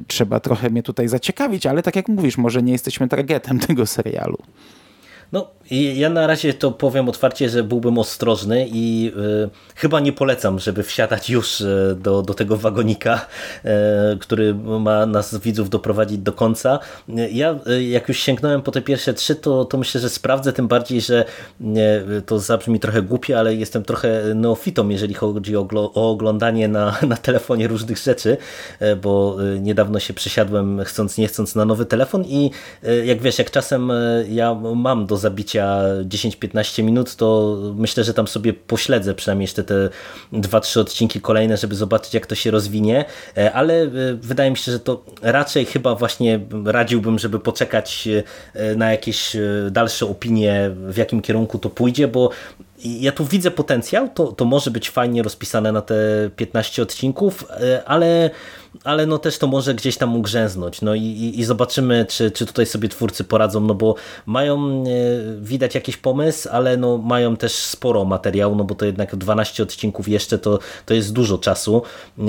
trzeba 0.06 0.40
trochę 0.40 0.70
mnie 0.70 0.82
tutaj 0.82 1.08
zaciekawić, 1.08 1.66
ale 1.66 1.82
tak 1.82 1.96
jak 1.96 2.08
mówisz, 2.08 2.38
może 2.38 2.62
nie 2.62 2.72
jesteśmy 2.72 3.08
targetem 3.08 3.58
tego 3.68 3.86
serialu. 3.86 4.38
No, 5.32 5.50
ja 5.70 6.10
na 6.10 6.26
razie 6.26 6.54
to 6.54 6.72
powiem 6.72 7.08
otwarcie, 7.08 7.48
że 7.48 7.62
byłbym 7.62 7.98
ostrożny 7.98 8.66
i 8.72 9.12
y, 9.44 9.50
chyba 9.74 10.00
nie 10.00 10.12
polecam, 10.12 10.58
żeby 10.58 10.82
wsiadać 10.82 11.30
już 11.30 11.60
y, 11.60 11.96
do, 12.00 12.22
do 12.22 12.34
tego 12.34 12.56
wagonika, 12.56 13.26
y, 13.64 14.18
który 14.18 14.54
ma 14.54 15.06
nas 15.06 15.38
widzów 15.38 15.70
doprowadzić 15.70 16.18
do 16.18 16.32
końca. 16.32 16.78
Ja 17.32 17.58
jak 17.88 18.08
już 18.08 18.18
sięgnąłem 18.18 18.62
po 18.62 18.72
te 18.72 18.82
pierwsze 18.82 19.14
trzy, 19.14 19.36
to, 19.36 19.64
to 19.64 19.78
myślę, 19.78 20.00
że 20.00 20.08
sprawdzę, 20.08 20.52
tym 20.52 20.68
bardziej, 20.68 21.00
że 21.00 21.24
to 22.26 22.38
zabrzmi 22.38 22.80
trochę 22.80 23.02
głupie, 23.02 23.38
ale 23.38 23.54
jestem 23.54 23.82
trochę 23.82 24.34
neofitą, 24.34 24.88
jeżeli 24.88 25.14
chodzi 25.14 25.56
o, 25.56 25.68
o 25.94 26.10
oglądanie 26.10 26.68
na, 26.68 26.98
na 27.08 27.16
telefonie 27.16 27.68
różnych 27.68 27.98
rzeczy, 27.98 28.36
bo 29.02 29.36
niedawno 29.60 30.00
się 30.00 30.14
przesiadłem 30.14 30.84
chcąc 30.84 31.18
nie 31.18 31.28
chcąc 31.28 31.54
na 31.54 31.64
nowy 31.64 31.86
telefon 31.86 32.24
i 32.24 32.50
jak 33.04 33.22
wiesz, 33.22 33.38
jak 33.38 33.50
czasem 33.50 33.92
ja 34.28 34.54
mam 34.54 35.06
do 35.06 35.15
zabicia 35.16 35.80
10-15 36.04 36.82
minut, 36.82 37.16
to 37.16 37.58
myślę, 37.76 38.04
że 38.04 38.14
tam 38.14 38.28
sobie 38.28 38.52
pośledzę 38.52 39.14
przynajmniej 39.14 39.44
jeszcze 39.44 39.64
te 39.64 39.88
2-3 40.32 40.80
odcinki 40.80 41.20
kolejne, 41.20 41.56
żeby 41.56 41.74
zobaczyć 41.74 42.14
jak 42.14 42.26
to 42.26 42.34
się 42.34 42.50
rozwinie, 42.50 43.04
e, 43.36 43.52
ale 43.52 43.82
e, 43.82 43.88
wydaje 44.14 44.50
mi 44.50 44.56
się, 44.56 44.72
że 44.72 44.80
to 44.80 45.04
raczej 45.22 45.64
chyba 45.64 45.94
właśnie 45.94 46.40
radziłbym, 46.64 47.18
żeby 47.18 47.40
poczekać 47.40 48.08
e, 48.54 48.74
na 48.76 48.90
jakieś 48.90 49.36
dalsze 49.70 50.06
opinie, 50.06 50.70
w 50.88 50.96
jakim 50.96 51.22
kierunku 51.22 51.58
to 51.58 51.70
pójdzie, 51.70 52.08
bo 52.08 52.30
ja 52.84 53.12
tu 53.12 53.24
widzę 53.24 53.50
potencjał, 53.50 54.08
to, 54.08 54.32
to 54.32 54.44
może 54.44 54.70
być 54.70 54.90
fajnie 54.90 55.22
rozpisane 55.22 55.72
na 55.72 55.82
te 55.82 55.94
15 56.36 56.82
odcinków, 56.82 57.44
ale 57.86 58.30
ale 58.84 59.06
no 59.06 59.18
też 59.18 59.38
to 59.38 59.46
może 59.46 59.74
gdzieś 59.74 59.96
tam 59.96 60.16
ugrzęznąć. 60.16 60.82
No 60.82 60.94
i, 60.94 61.02
i, 61.02 61.40
i, 61.40 61.44
zobaczymy, 61.44 62.06
czy, 62.08 62.30
czy 62.30 62.46
tutaj 62.46 62.66
sobie 62.66 62.88
twórcy 62.88 63.24
poradzą, 63.24 63.60
no 63.60 63.74
bo 63.74 63.94
mają 64.26 64.84
e, 64.84 64.84
widać 65.40 65.74
jakiś 65.74 65.96
pomysł, 65.96 66.48
ale 66.52 66.76
no 66.76 66.98
mają 66.98 67.36
też 67.36 67.52
sporo 67.52 68.04
materiału, 68.04 68.56
no 68.56 68.64
bo 68.64 68.74
to 68.74 68.84
jednak 68.86 69.16
12 69.16 69.62
odcinków 69.62 70.08
jeszcze 70.08 70.38
to, 70.38 70.58
to 70.86 70.94
jest 70.94 71.12
dużo 71.12 71.38
czasu 71.38 71.82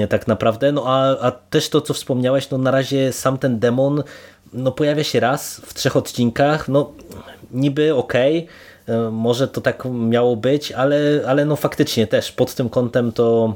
tak 0.09 0.27
naprawdę. 0.27 0.71
No 0.71 0.83
a, 0.87 1.19
a 1.19 1.31
też 1.31 1.69
to, 1.69 1.81
co 1.81 1.93
wspomniałeś, 1.93 2.49
no 2.49 2.57
na 2.57 2.71
razie 2.71 3.13
sam 3.13 3.37
ten 3.37 3.59
demon 3.59 4.03
no 4.53 4.71
pojawia 4.71 5.03
się 5.03 5.19
raz 5.19 5.61
w 5.65 5.73
trzech 5.73 5.97
odcinkach, 5.97 6.69
no 6.69 6.91
niby 7.51 7.95
okej, 7.95 8.37
okay, 8.37 8.53
może 9.11 9.47
to 9.47 9.61
tak 9.61 9.83
miało 9.91 10.35
być, 10.35 10.71
ale, 10.71 10.97
ale 11.27 11.45
no 11.45 11.55
faktycznie 11.55 12.07
też 12.07 12.31
pod 12.31 12.55
tym 12.55 12.69
kątem 12.69 13.11
to 13.11 13.55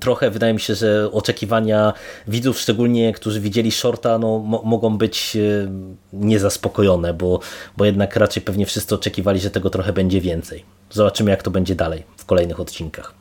trochę 0.00 0.30
wydaje 0.30 0.54
mi 0.54 0.60
się, 0.60 0.74
że 0.74 1.12
oczekiwania 1.12 1.92
widzów, 2.28 2.58
szczególnie 2.60 3.12
którzy 3.12 3.40
widzieli 3.40 3.70
shorta, 3.70 4.18
no, 4.18 4.38
mogą 4.64 4.98
być 4.98 5.36
e, 5.36 5.70
niezaspokojone, 6.12 7.14
bo, 7.14 7.40
bo 7.76 7.84
jednak 7.84 8.16
raczej 8.16 8.42
pewnie 8.42 8.66
wszyscy 8.66 8.94
oczekiwali, 8.94 9.40
że 9.40 9.50
tego 9.50 9.70
trochę 9.70 9.92
będzie 9.92 10.20
więcej. 10.20 10.64
Zobaczymy, 10.90 11.30
jak 11.30 11.42
to 11.42 11.50
będzie 11.50 11.74
dalej 11.74 12.02
w 12.16 12.24
kolejnych 12.24 12.60
odcinkach. 12.60 13.14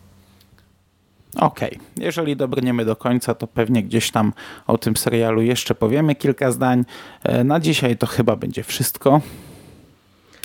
Okej, 1.35 1.69
okay. 1.69 2.05
jeżeli 2.05 2.35
dobrniemy 2.35 2.85
do 2.85 2.95
końca, 2.95 3.35
to 3.35 3.47
pewnie 3.47 3.83
gdzieś 3.83 4.11
tam 4.11 4.33
o 4.67 4.77
tym 4.77 4.97
serialu 4.97 5.41
jeszcze 5.41 5.75
powiemy 5.75 6.15
kilka 6.15 6.51
zdań. 6.51 6.85
E, 7.23 7.43
na 7.43 7.59
dzisiaj 7.59 7.97
to 7.97 8.07
chyba 8.07 8.35
będzie 8.35 8.63
wszystko. 8.63 9.21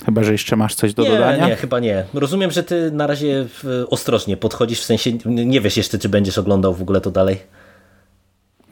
Chyba, 0.05 0.23
że 0.23 0.31
jeszcze 0.31 0.55
masz 0.55 0.75
coś 0.75 0.93
do 0.93 1.03
nie, 1.03 1.09
dodania? 1.09 1.47
Nie, 1.47 1.55
chyba 1.55 1.79
nie. 1.79 2.03
Rozumiem, 2.13 2.51
że 2.51 2.63
ty 2.63 2.91
na 2.91 3.07
razie 3.07 3.45
ostrożnie 3.89 4.37
podchodzisz, 4.37 4.81
w 4.81 4.85
sensie 4.85 5.11
nie 5.25 5.61
wiesz 5.61 5.77
jeszcze, 5.77 5.99
czy 5.99 6.09
będziesz 6.09 6.37
oglądał 6.37 6.73
w 6.73 6.81
ogóle 6.81 7.01
to 7.01 7.11
dalej. 7.11 7.37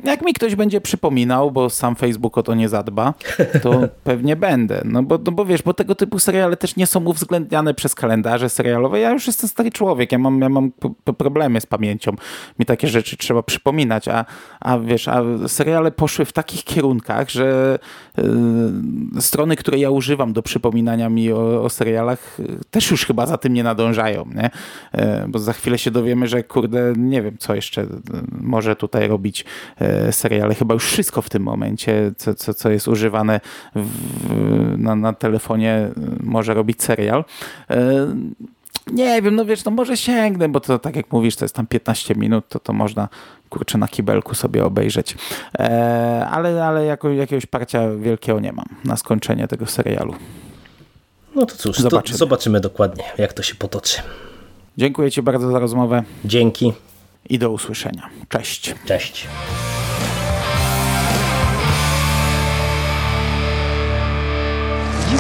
Jak 0.04 0.22
mi 0.22 0.34
ktoś 0.34 0.56
będzie 0.56 0.82
przypominał, 0.82 1.52
bo 1.52 1.70
sam 1.70 1.96
Facebook 1.96 2.38
o 2.38 2.44
to 2.44 2.56
nie 2.56 2.70
zadba, 2.70 3.14
to 3.62 3.82
pewnie 4.04 4.36
będę. 4.36 4.82
No 4.86 5.04
bo, 5.04 5.20
no 5.26 5.32
bo 5.32 5.46
wiesz, 5.46 5.62
bo 5.62 5.74
tego 5.74 5.96
typu 5.96 6.20
seriale 6.20 6.58
też 6.58 6.76
nie 6.76 6.88
są 6.88 7.06
uwzględniane 7.06 7.74
przez 7.74 7.96
kalendarze 7.96 8.50
serialowe. 8.50 9.00
Ja 9.00 9.12
już 9.12 9.28
jestem 9.28 9.50
stary 9.50 9.72
człowiek, 9.72 10.12
ja 10.12 10.18
mam, 10.18 10.42
ja 10.42 10.50
mam 10.50 10.72
problemy 11.18 11.62
z 11.62 11.66
pamięcią. 11.66 12.12
Mi 12.60 12.66
takie 12.66 12.88
rzeczy 12.88 13.18
trzeba 13.18 13.44
przypominać, 13.44 14.08
a, 14.08 14.26
a 14.60 14.80
wiesz, 14.80 15.08
a 15.08 15.24
seriale 15.48 15.92
poszły 15.92 16.26
w 16.26 16.34
takich 16.34 16.64
kierunkach, 16.64 17.30
że 17.30 17.80
yy, 18.18 19.22
strony, 19.22 19.56
które 19.56 19.78
ja 19.78 19.90
używam 19.90 20.34
do 20.34 20.42
przypominania 20.42 21.10
mi 21.10 21.32
o, 21.32 21.64
o 21.64 21.70
serialach, 21.70 22.40
yy, 22.40 22.60
też 22.72 22.92
już 22.92 23.06
chyba 23.06 23.26
za 23.26 23.38
tym 23.38 23.54
nie 23.54 23.64
nadążają, 23.64 24.26
nie? 24.36 24.50
Yy, 24.94 25.28
bo 25.28 25.40
za 25.40 25.54
chwilę 25.54 25.78
się 25.78 25.92
dowiemy, 25.92 26.28
że 26.28 26.44
kurde, 26.44 26.94
nie 26.98 27.22
wiem, 27.22 27.38
co 27.38 27.56
jeszcze 27.56 27.82
y, 27.82 27.88
może 28.32 28.76
tutaj 28.76 29.08
robić 29.08 29.46
seriale. 30.12 30.56
Chyba 30.56 30.74
już 30.74 30.86
wszystko 30.86 31.22
w 31.22 31.30
tym 31.30 31.44
momencie, 31.44 32.12
co, 32.18 32.36
co, 32.36 32.54
co 32.54 32.70
jest 32.70 32.88
używane 32.88 33.40
w, 33.76 34.78
na, 34.78 34.96
na 34.96 35.14
telefonie, 35.14 35.90
może 36.20 36.54
robić 36.54 36.84
serial. 36.84 37.26
E, 37.70 38.08
nie 38.92 39.22
wiem, 39.22 39.36
no 39.36 39.46
wiesz, 39.46 39.66
no 39.66 39.72
może 39.72 39.98
sięgnę, 39.98 40.50
bo 40.50 40.60
to 40.60 40.80
tak 40.80 40.96
jak 40.96 41.12
mówisz, 41.12 41.36
to 41.36 41.46
jest 41.46 41.56
tam 41.56 41.68
15 41.68 42.16
minut, 42.16 42.50
to 42.50 42.60
to 42.60 42.74
można 42.74 43.10
kurczę 43.50 43.78
na 43.78 43.88
kibelku 43.88 44.36
sobie 44.36 44.66
obejrzeć. 44.66 45.16
E, 45.60 46.28
ale 46.32 46.66
ale 46.66 46.86
jako, 46.86 47.10
jakiegoś 47.10 47.46
parcia 47.46 47.90
wielkiego 47.96 48.40
nie 48.40 48.52
mam 48.52 48.66
na 48.86 48.98
skończenie 48.98 49.48
tego 49.48 49.66
serialu. 49.66 50.16
No 51.36 51.46
to 51.46 51.56
cóż, 51.56 51.78
zobaczymy. 51.78 52.14
To 52.14 52.18
zobaczymy 52.18 52.60
dokładnie, 52.60 53.04
jak 53.18 53.34
to 53.34 53.44
się 53.44 53.56
potoczy. 53.56 54.02
Dziękuję 54.78 55.12
Ci 55.12 55.22
bardzo 55.22 55.52
za 55.52 55.60
rozmowę. 55.60 56.04
Dzięki. 56.26 56.74
I 57.30 57.40
do 57.40 57.50
usłyszenia. 57.50 58.10
Cześć. 58.30 58.76
Cześć. 58.86 59.28